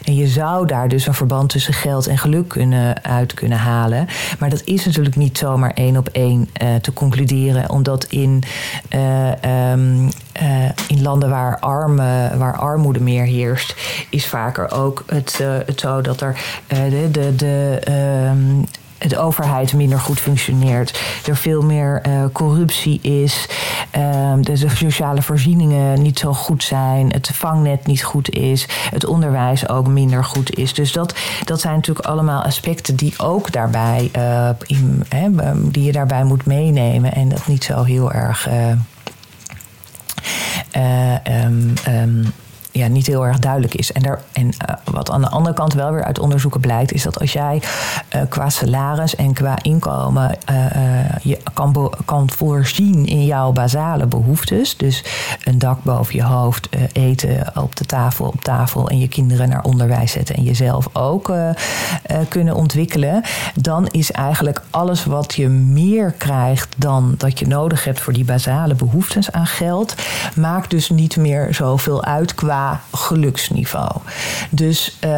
En 0.03 0.15
je 0.15 0.27
zou 0.27 0.67
daar 0.67 0.88
dus 0.88 1.07
een 1.07 1.13
verband 1.13 1.49
tussen 1.49 1.73
geld 1.73 2.07
en 2.07 2.17
geluk 2.17 2.47
kunnen, 2.47 3.03
uit 3.03 3.33
kunnen 3.33 3.57
halen. 3.57 4.07
Maar 4.39 4.49
dat 4.49 4.62
is 4.65 4.85
natuurlijk 4.85 5.15
niet 5.15 5.38
zomaar 5.38 5.71
één 5.73 5.97
op 5.97 6.07
één 6.07 6.49
te 6.81 6.93
concluderen, 6.93 7.69
omdat 7.69 8.03
in 8.03 8.38
uh, 8.89 9.32
in 10.88 11.02
landen 11.02 11.30
waar, 11.30 11.60
arme, 11.60 12.32
waar 12.38 12.58
armoede 12.58 13.02
meer 13.02 13.25
heerst, 13.25 13.75
is 14.10 14.28
vaker 14.28 14.71
ook 14.71 15.04
het, 15.08 15.39
uh, 15.41 15.58
het 15.65 15.80
zo 15.80 16.02
dat 16.02 16.21
er 16.21 16.39
de, 16.67 17.08
de, 17.12 17.36
de 17.36 17.80
ehm, 17.84 18.63
de 19.07 19.17
overheid 19.17 19.73
minder 19.73 19.99
goed 19.99 20.19
functioneert, 20.19 21.01
er 21.27 21.38
veel 21.38 21.62
meer 21.62 22.01
uh, 22.07 22.23
corruptie 22.33 23.01
is, 23.01 23.49
uh, 23.97 24.33
de, 24.41 24.67
sociale 24.67 25.21
voorzieningen 25.21 26.01
niet 26.01 26.19
zo 26.19 26.33
goed 26.33 26.63
zijn, 26.63 27.12
het 27.12 27.27
vangnet 27.33 27.85
niet 27.85 28.03
goed 28.03 28.29
is, 28.29 28.67
het 28.89 29.05
onderwijs 29.05 29.69
ook 29.69 29.88
minder 29.88 30.23
goed 30.23 30.55
is. 30.57 30.73
Dus 30.73 30.91
dat, 30.91 31.15
dat 31.45 31.62
zijn 31.62 31.75
natuurlijk 31.75 32.07
allemaal 32.07 32.43
aspecten 32.43 32.95
die 32.95 33.13
ook 33.17 33.51
daarbij, 33.51 34.12
in, 34.65 35.03
die 35.63 35.83
je 35.83 35.91
daarbij 35.91 36.23
moet 36.23 36.45
meenemen 36.45 37.13
en 37.13 37.29
dat 37.29 37.47
niet 37.47 37.63
zo 37.63 37.83
heel 37.83 38.12
erg. 38.12 38.47
Um, 38.51 38.85
ja, 42.79 42.87
niet 42.87 43.07
heel 43.07 43.25
erg 43.25 43.39
duidelijk 43.39 43.75
is. 43.75 43.91
En, 43.91 44.03
er, 44.03 44.21
en 44.31 44.45
uh, 44.45 44.75
wat 44.83 45.11
aan 45.11 45.21
de 45.21 45.29
andere 45.29 45.55
kant 45.55 45.73
wel 45.73 45.91
weer 45.91 46.03
uit 46.03 46.19
onderzoeken 46.19 46.59
blijkt, 46.59 46.91
is 46.91 47.03
dat 47.03 47.19
als 47.19 47.33
jij 47.33 47.61
uh, 48.15 48.21
qua 48.29 48.49
salaris 48.49 49.15
en 49.15 49.33
qua 49.33 49.57
inkomen 49.61 50.37
uh, 50.51 50.55
je 51.21 51.37
kan, 51.53 51.93
kan 52.05 52.29
voorzien 52.29 53.05
in 53.05 53.25
jouw 53.25 53.51
basale 53.51 54.05
behoeftes, 54.05 54.77
dus 54.77 55.03
een 55.43 55.59
dak 55.59 55.83
boven 55.83 56.15
je 56.15 56.23
hoofd, 56.23 56.69
eten 56.91 57.51
op 57.55 57.75
de 57.75 57.85
tafel, 57.85 58.25
op 58.25 58.41
tafel 58.41 58.89
en 58.89 58.99
je 58.99 59.07
kinderen 59.07 59.49
naar 59.49 59.63
onderwijs 59.63 60.11
zetten 60.11 60.35
en 60.35 60.43
jezelf 60.43 60.89
ook 60.93 61.33
kunnen 62.29 62.55
ontwikkelen, 62.55 63.23
dan 63.55 63.87
is 63.87 64.11
eigenlijk 64.11 64.61
alles 64.69 65.05
wat 65.05 65.35
je 65.35 65.47
meer 65.47 66.11
krijgt 66.11 66.75
dan 66.77 67.13
dat 67.17 67.39
je 67.39 67.47
nodig 67.47 67.83
hebt 67.83 67.99
voor 67.99 68.13
die 68.13 68.25
basale 68.25 68.75
behoeftes 68.75 69.31
aan 69.31 69.47
geld, 69.47 69.95
maakt 70.35 70.69
dus 70.69 70.89
niet 70.89 71.17
meer 71.17 71.53
zoveel 71.53 72.03
uit 72.03 72.35
qua 72.35 72.68
geluksniveau. 72.91 73.91
Dus 74.49 74.97
uh, 75.03 75.10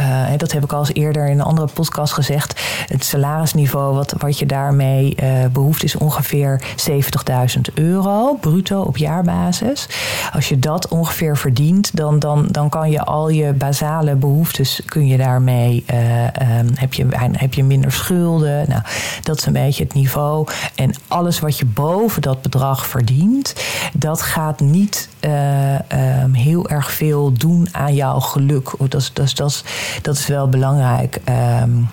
uh, 0.00 0.26
dat 0.36 0.52
heb 0.52 0.64
ik 0.64 0.72
al 0.72 0.78
eens 0.78 0.92
eerder 0.92 1.28
in 1.28 1.38
een 1.38 1.44
andere 1.44 1.68
podcast 1.72 2.12
gezegd. 2.12 2.60
Het 2.88 3.04
salarisniveau 3.04 3.94
wat, 3.94 4.14
wat 4.18 4.38
je 4.38 4.46
daarmee 4.46 5.16
uh, 5.22 5.46
behoeft 5.52 5.84
is 5.84 5.96
ongeveer 5.96 6.62
70.000 6.90 7.74
euro 7.74 8.34
bruto 8.40 8.80
op 8.80 8.96
jaarbasis. 8.96 9.88
Als 10.32 10.48
je 10.48 10.58
dat 10.58 10.88
ongeveer 10.88 11.36
verdient, 11.36 11.96
dan, 11.96 12.18
dan, 12.18 12.46
dan 12.50 12.68
kan 12.68 12.90
je 12.90 13.04
al 13.04 13.28
je 13.28 13.52
basale 13.52 14.14
behoeftes 14.14 14.80
kun 14.84 15.06
je 15.06 15.16
daarmee 15.16 15.84
um, 15.90 16.70
heb, 16.74 16.94
je, 16.94 17.06
heb 17.32 17.54
je 17.54 17.64
minder 17.64 17.92
schulden. 17.92 18.68
Nou, 18.68 18.82
dat 19.22 19.38
is 19.38 19.46
een 19.46 19.52
beetje 19.52 19.84
het 19.84 19.94
niveau. 19.94 20.46
En 20.74 20.94
alles 21.08 21.40
wat 21.40 21.58
je 21.58 21.64
boven 21.64 22.22
dat 22.22 22.42
bedrag 22.42 22.86
verdient, 22.86 23.54
dat 23.92 24.22
gaat 24.22 24.60
niet 24.60 25.08
um, 25.20 26.34
heel 26.36 26.68
erg 26.68 26.92
veel 26.92 27.32
doen 27.32 27.68
aan 27.72 27.94
jouw 27.94 28.20
geluk. 28.20 28.70
Dat 28.88 29.00
is, 29.00 29.10
dat 29.12 29.32
dat 29.34 29.64
dat 30.02 30.16
is 30.16 30.26
wel 30.26 30.48
belangrijk. 30.48 31.20
Um, 31.62 31.88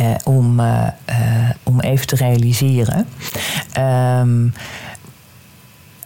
uh, 0.00 0.14
om, 0.24 0.60
uh, 0.60 0.86
uh, 1.10 1.50
om 1.62 1.80
even 1.80 2.06
te 2.06 2.16
realiseren. 2.16 3.06
Um, 3.78 4.52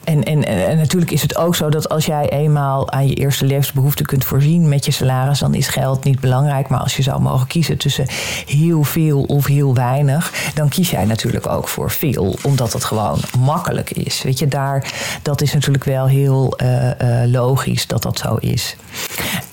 en, 0.04 0.22
en, 0.22 0.44
en, 0.44 0.76
natuurlijk 0.76 1.10
is 1.10 1.22
het 1.22 1.36
ook 1.36 1.56
zo 1.56 1.68
dat 1.68 1.88
als 1.88 2.06
jij 2.06 2.28
eenmaal 2.28 2.90
aan 2.90 3.06
je 3.06 3.14
eerste 3.14 3.44
levensbehoeften 3.44 4.06
kunt 4.06 4.24
voorzien 4.24 4.68
met 4.68 4.84
je 4.84 4.92
salaris, 4.92 5.38
dan 5.38 5.54
is 5.54 5.68
geld 5.68 6.04
niet 6.04 6.20
belangrijk. 6.20 6.68
Maar 6.68 6.80
als 6.80 6.96
je 6.96 7.02
zou 7.02 7.20
mogen 7.20 7.46
kiezen 7.46 7.78
tussen 7.78 8.06
heel 8.46 8.82
veel 8.82 9.22
of 9.22 9.46
heel 9.46 9.74
weinig, 9.74 10.32
dan 10.54 10.68
kies 10.68 10.90
jij 10.90 11.04
natuurlijk 11.04 11.46
ook 11.46 11.68
voor 11.68 11.90
veel, 11.90 12.36
omdat 12.42 12.72
het 12.72 12.84
gewoon 12.84 13.18
makkelijk 13.38 13.90
is. 13.90 14.22
Weet 14.22 14.38
je, 14.38 14.48
daar, 14.48 14.92
dat 15.22 15.40
is 15.40 15.52
natuurlijk 15.52 15.84
wel 15.84 16.06
heel 16.06 16.54
uh, 16.62 16.90
uh, 17.00 17.30
logisch 17.30 17.86
dat 17.86 18.02
dat 18.02 18.18
zo 18.18 18.34
is. 18.34 18.76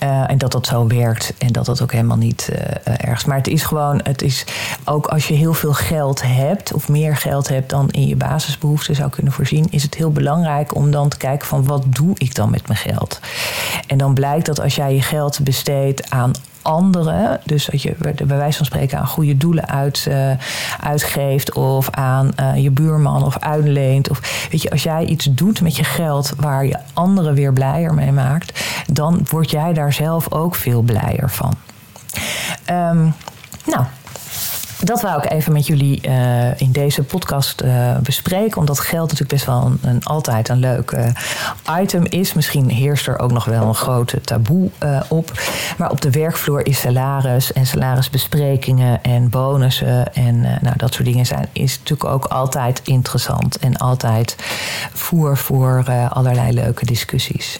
En 0.00 0.38
dat 0.38 0.52
dat 0.52 0.66
zo 0.66 0.86
werkt 0.86 1.34
en 1.38 1.52
dat 1.52 1.66
dat 1.66 1.82
ook 1.82 1.92
helemaal 1.92 2.16
niet 2.16 2.48
ergens. 2.84 3.24
Maar 3.24 3.36
het 3.36 3.48
is 3.48 3.62
gewoon, 3.62 4.00
het 4.02 4.22
is 4.22 4.44
ook 4.84 5.06
als 5.06 5.28
je 5.28 5.34
heel 5.34 5.54
veel 5.54 5.72
geld 5.72 6.22
hebt 6.22 6.72
of 6.72 6.88
meer 6.88 7.16
geld 7.16 7.48
hebt 7.48 7.70
dan 7.70 7.90
in 7.90 8.06
je 8.06 8.16
basisbehoeften 8.16 8.94
zou 8.94 9.10
kunnen 9.10 9.32
voorzien, 9.32 9.66
is 9.70 9.82
het 9.82 9.94
heel 9.94 10.10
belangrijk 10.10 10.74
om 10.74 10.90
dan 10.90 11.08
te 11.08 11.16
kijken 11.16 11.46
van 11.46 11.64
wat 11.64 11.82
doe 11.86 12.14
ik 12.14 12.34
dan 12.34 12.50
met 12.50 12.66
mijn 12.66 12.78
geld. 12.78 13.20
En 13.86 13.98
dan 13.98 14.14
blijkt 14.14 14.46
dat 14.46 14.60
als 14.60 14.74
jij 14.74 14.94
je 14.94 15.02
geld 15.02 15.40
besteedt 15.42 16.10
aan 16.10 16.32
anderen, 16.62 17.40
dus 17.44 17.64
dat 17.66 17.82
je 17.82 17.94
bij 17.98 18.36
wijze 18.36 18.56
van 18.56 18.66
spreken 18.66 18.98
aan 18.98 19.06
goede 19.06 19.36
doelen 19.36 19.68
uit, 19.68 20.06
uh, 20.08 20.30
uitgeeft 20.80 21.52
of 21.52 21.90
aan 21.90 22.30
uh, 22.40 22.56
je 22.56 22.70
buurman 22.70 23.24
of 23.24 23.38
uitleent. 23.38 24.10
Of 24.10 24.48
weet 24.50 24.62
je, 24.62 24.70
als 24.70 24.82
jij 24.82 25.04
iets 25.04 25.24
doet 25.24 25.60
met 25.60 25.76
je 25.76 25.84
geld 25.84 26.32
waar 26.36 26.66
je 26.66 26.78
anderen 26.92 27.34
weer 27.34 27.52
blijer 27.52 27.94
mee 27.94 28.12
maakt, 28.12 28.64
dan 28.92 29.26
word 29.30 29.50
jij 29.50 29.72
daar 29.72 29.92
zelf 29.92 30.32
ook 30.32 30.54
veel 30.54 30.82
blijer 30.82 31.30
van. 31.30 31.54
Um, 32.70 33.14
nou, 33.66 33.84
dat 34.84 35.02
wou 35.02 35.22
ik 35.22 35.30
even 35.30 35.52
met 35.52 35.66
jullie 35.66 36.08
uh, 36.08 36.60
in 36.60 36.72
deze 36.72 37.02
podcast 37.02 37.62
uh, 37.62 37.98
bespreken. 37.98 38.60
Omdat 38.60 38.80
geld 38.80 39.02
natuurlijk 39.02 39.30
best 39.30 39.46
wel 39.46 39.72
een, 39.82 40.04
altijd 40.04 40.48
een 40.48 40.58
leuk 40.58 40.90
uh, 40.90 41.80
item 41.80 42.04
is. 42.04 42.32
Misschien 42.32 42.70
heerst 42.70 43.06
er 43.06 43.18
ook 43.18 43.32
nog 43.32 43.44
wel 43.44 43.62
een 43.62 43.74
grote 43.74 44.20
taboe 44.20 44.70
op. 45.08 45.32
Maar 45.78 45.90
op 45.90 46.00
de 46.00 46.10
werkvloer 46.10 46.66
is 46.66 46.80
salaris 46.80 47.52
en 47.52 47.66
salarisbesprekingen 47.66 49.02
en 49.02 49.28
bonussen 49.28 50.14
en 50.14 50.40
nou, 50.40 50.76
dat 50.76 50.94
soort 50.94 51.04
dingen 51.04 51.26
zijn, 51.26 51.48
is 51.52 51.78
natuurlijk 51.78 52.10
ook 52.10 52.24
altijd 52.24 52.80
interessant. 52.84 53.58
En 53.58 53.76
altijd 53.76 54.36
voer 54.92 55.36
voor 55.36 55.84
allerlei 56.08 56.52
leuke 56.52 56.86
discussies. 56.86 57.58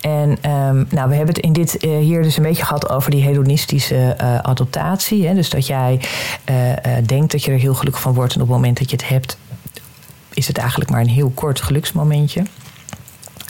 En 0.00 0.30
um, 0.30 0.86
nou, 0.90 1.08
we 1.08 1.14
hebben 1.14 1.34
het 1.34 1.38
in 1.38 1.52
dit 1.52 1.84
uh, 1.84 1.98
hier 1.98 2.22
dus 2.22 2.36
een 2.36 2.42
beetje 2.42 2.64
gehad 2.64 2.90
over 2.90 3.10
die 3.10 3.22
hedonistische 3.22 4.16
uh, 4.20 4.38
adaptatie. 4.38 5.26
Hè? 5.26 5.34
Dus 5.34 5.50
dat 5.50 5.66
jij 5.66 6.00
uh, 6.50 6.72
denkt 7.06 7.32
dat 7.32 7.44
je 7.44 7.52
er 7.52 7.58
heel 7.58 7.74
gelukkig 7.74 8.02
van 8.02 8.14
wordt 8.14 8.34
en 8.34 8.40
op 8.40 8.46
het 8.46 8.56
moment 8.56 8.78
dat 8.78 8.90
je 8.90 8.96
het 8.96 9.08
hebt, 9.08 9.38
is 10.34 10.46
het 10.46 10.58
eigenlijk 10.58 10.90
maar 10.90 11.00
een 11.00 11.08
heel 11.08 11.32
kort 11.34 11.60
geluksmomentje. 11.60 12.42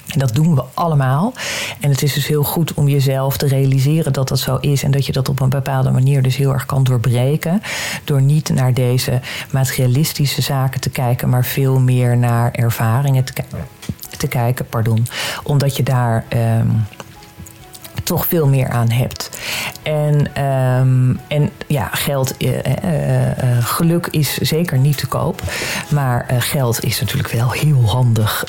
En 0.09 0.19
dat 0.19 0.35
doen 0.35 0.55
we 0.55 0.63
allemaal. 0.75 1.33
En 1.81 1.91
het 1.91 2.03
is 2.03 2.13
dus 2.13 2.27
heel 2.27 2.43
goed 2.43 2.75
om 2.75 2.89
jezelf 2.89 3.37
te 3.37 3.47
realiseren 3.47 4.13
dat 4.13 4.29
dat 4.29 4.39
zo 4.39 4.57
is. 4.57 4.83
En 4.83 4.91
dat 4.91 5.07
je 5.07 5.13
dat 5.13 5.29
op 5.29 5.41
een 5.41 5.49
bepaalde 5.49 5.91
manier 5.91 6.23
dus 6.23 6.37
heel 6.37 6.53
erg 6.53 6.67
kan 6.67 6.85
doorbreken. 6.85 7.63
Door 8.05 8.23
niet 8.23 8.49
naar 8.49 8.75
deze 8.75 9.21
materialistische 9.51 10.43
zaken 10.43 10.81
te 10.81 10.91
kijken, 10.91 11.29
maar 11.29 11.45
veel 11.45 11.81
meer 11.81 12.17
naar 12.17 12.53
ervaringen 12.53 13.25
te 14.17 14.29
kijken 14.29 14.67
pardon. 14.67 15.07
Omdat 15.43 15.77
je 15.77 15.83
daar 15.83 16.25
um, 16.59 16.87
toch 18.05 18.27
veel 18.27 18.47
meer 18.47 18.69
aan 18.69 18.91
hebt. 18.91 19.38
En, 19.83 20.43
um, 20.45 21.21
en 21.29 21.51
ja, 21.67 21.89
geld, 21.93 22.35
uh, 22.39 22.51
geluk 23.61 24.07
is 24.07 24.37
zeker 24.37 24.79
niet 24.79 24.99
te 24.99 25.07
koop. 25.07 25.43
Maar 25.91 26.27
geld 26.39 26.85
is 26.85 27.01
natuurlijk 27.01 27.33
wel 27.33 27.51
heel 27.51 27.83
handig 27.87 28.45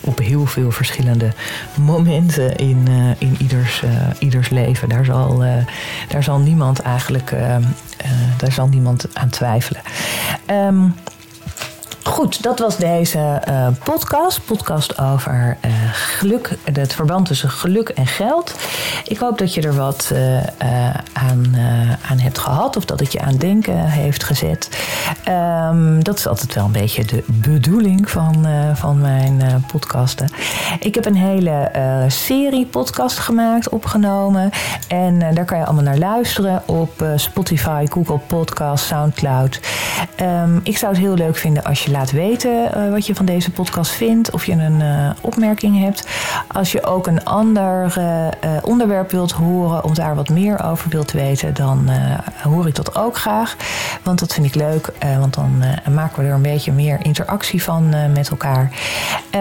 op 0.00 0.18
heel 0.18 0.46
veel 0.46 0.70
verschillende 0.70 1.32
momenten 1.74 2.56
in, 2.56 2.88
in 3.18 3.36
ieders, 3.38 3.82
ieders 4.18 4.48
leven. 4.48 4.88
Daar 4.88 5.04
zal, 5.04 5.44
daar 6.08 6.22
zal 6.22 6.38
niemand 6.38 6.80
eigenlijk 6.80 7.32
daar 8.36 8.52
zal 8.52 8.68
niemand 8.68 9.06
aan 9.12 9.28
twijfelen. 9.28 9.82
Um, 10.50 10.94
Goed, 12.08 12.42
dat 12.42 12.58
was 12.58 12.76
deze 12.76 13.42
uh, 13.48 13.66
podcast. 13.84 14.44
Podcast 14.44 14.98
over 14.98 15.56
uh, 15.64 15.72
geluk, 15.92 16.50
het 16.72 16.94
verband 16.94 17.26
tussen 17.26 17.50
geluk 17.50 17.88
en 17.88 18.06
geld. 18.06 18.54
Ik 19.04 19.18
hoop 19.18 19.38
dat 19.38 19.54
je 19.54 19.62
er 19.62 19.74
wat 19.74 20.10
uh, 20.12 20.38
aan, 21.12 21.56
aan 22.08 22.18
hebt 22.18 22.38
gehad 22.38 22.76
of 22.76 22.84
dat 22.84 23.00
het 23.00 23.12
je 23.12 23.20
aan 23.20 23.36
denken 23.36 23.84
heeft 23.84 24.24
gezet. 24.24 24.86
Um, 25.28 26.04
dat 26.04 26.18
is 26.18 26.26
altijd 26.26 26.54
wel 26.54 26.64
een 26.64 26.72
beetje 26.72 27.04
de 27.04 27.24
bedoeling 27.26 28.10
van, 28.10 28.46
van 28.74 29.00
mijn 29.00 29.64
podcasten. 29.72 30.28
Ik 30.80 30.94
heb 30.94 31.04
een 31.04 31.16
hele 31.16 31.70
serie 32.08 32.66
podcast 32.66 33.18
gemaakt, 33.18 33.68
opgenomen. 33.68 34.50
En 34.88 35.34
daar 35.34 35.44
kan 35.44 35.58
je 35.58 35.64
allemaal 35.64 35.84
naar 35.84 35.98
luisteren 35.98 36.62
op 36.66 37.04
Spotify, 37.16 37.86
Google 37.90 38.18
Podcast, 38.18 38.84
Soundcloud. 38.84 39.60
Um, 40.20 40.60
ik 40.62 40.78
zou 40.78 40.92
het 40.92 41.00
heel 41.00 41.14
leuk 41.14 41.36
vinden 41.36 41.64
als 41.64 41.84
je 41.84 41.90
laat 41.98 42.10
weten 42.10 42.70
uh, 42.76 42.90
wat 42.90 43.06
je 43.06 43.14
van 43.14 43.24
deze 43.24 43.50
podcast 43.50 43.90
vindt. 43.90 44.30
Of 44.30 44.46
je 44.46 44.52
een 44.52 44.80
uh, 44.80 45.10
opmerking 45.20 45.78
hebt. 45.78 46.08
Als 46.46 46.72
je 46.72 46.84
ook 46.84 47.06
een 47.06 47.24
ander 47.24 47.94
uh, 47.98 48.28
onderwerp 48.62 49.10
wilt 49.10 49.32
horen. 49.32 49.84
Of 49.84 49.94
daar 49.94 50.14
wat 50.14 50.28
meer 50.28 50.64
over 50.64 50.90
wilt 50.90 51.12
weten. 51.12 51.54
Dan 51.54 51.90
hoor 52.42 52.66
ik 52.66 52.74
dat 52.74 52.96
ook 52.96 53.16
graag. 53.16 53.56
Want 54.02 54.18
dat 54.18 54.34
vind 54.34 54.46
ik 54.46 54.54
leuk. 54.54 54.92
want 55.18 55.34
dan 55.34 55.64
maken 55.92 56.22
we 56.22 56.28
er 56.28 56.34
een 56.34 56.42
beetje 56.42 56.72
meer 56.72 57.04
interactie 57.04 57.62
van 57.62 57.88
met 58.12 58.30
elkaar. 58.30 58.70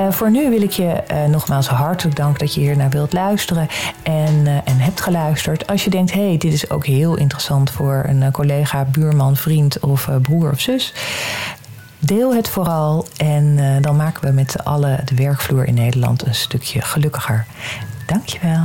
voor 0.10 0.32
nu 0.32 0.50
wil 0.50 0.62
ik 0.62 0.72
je 0.72 1.04
nogmaals 1.30 1.67
hartelijk 1.67 2.15
danken 2.15 2.39
dat 2.39 2.54
je 2.54 2.60
hier 2.60 2.78
naar 2.78 2.89
wilt 2.89 3.13
luisteren. 3.13 3.67
En, 4.04 4.48
en 4.65 4.78
hebt 4.78 5.02
geluisterd. 5.02 5.67
Als 5.67 5.84
je 5.84 5.89
denkt, 5.89 6.13
hé, 6.13 6.28
hey, 6.28 6.38
dit 6.38 6.54
is 6.54 6.70
ook 6.70 6.86
heel 6.86 7.17
interessant 7.17 7.72
voor 7.72 8.06
een 8.08 8.32
collega, 8.32 8.86
buurman, 8.91 9.36
vriend 9.36 9.80
of 9.80 10.10
broer 10.22 10.52
of 10.52 10.60
zus. 10.60 10.93
Deel 11.99 12.36
het 12.36 12.49
vooral 12.49 13.07
en 13.17 13.43
uh, 13.43 13.75
dan 13.81 13.95
maken 13.95 14.27
we 14.27 14.31
met 14.31 14.51
z'n 14.51 14.57
allen 14.57 15.05
de 15.05 15.15
werkvloer 15.15 15.65
in 15.65 15.73
Nederland 15.73 16.25
een 16.25 16.36
stukje 16.36 16.81
gelukkiger. 16.81 17.45
Dankjewel. 18.05 18.63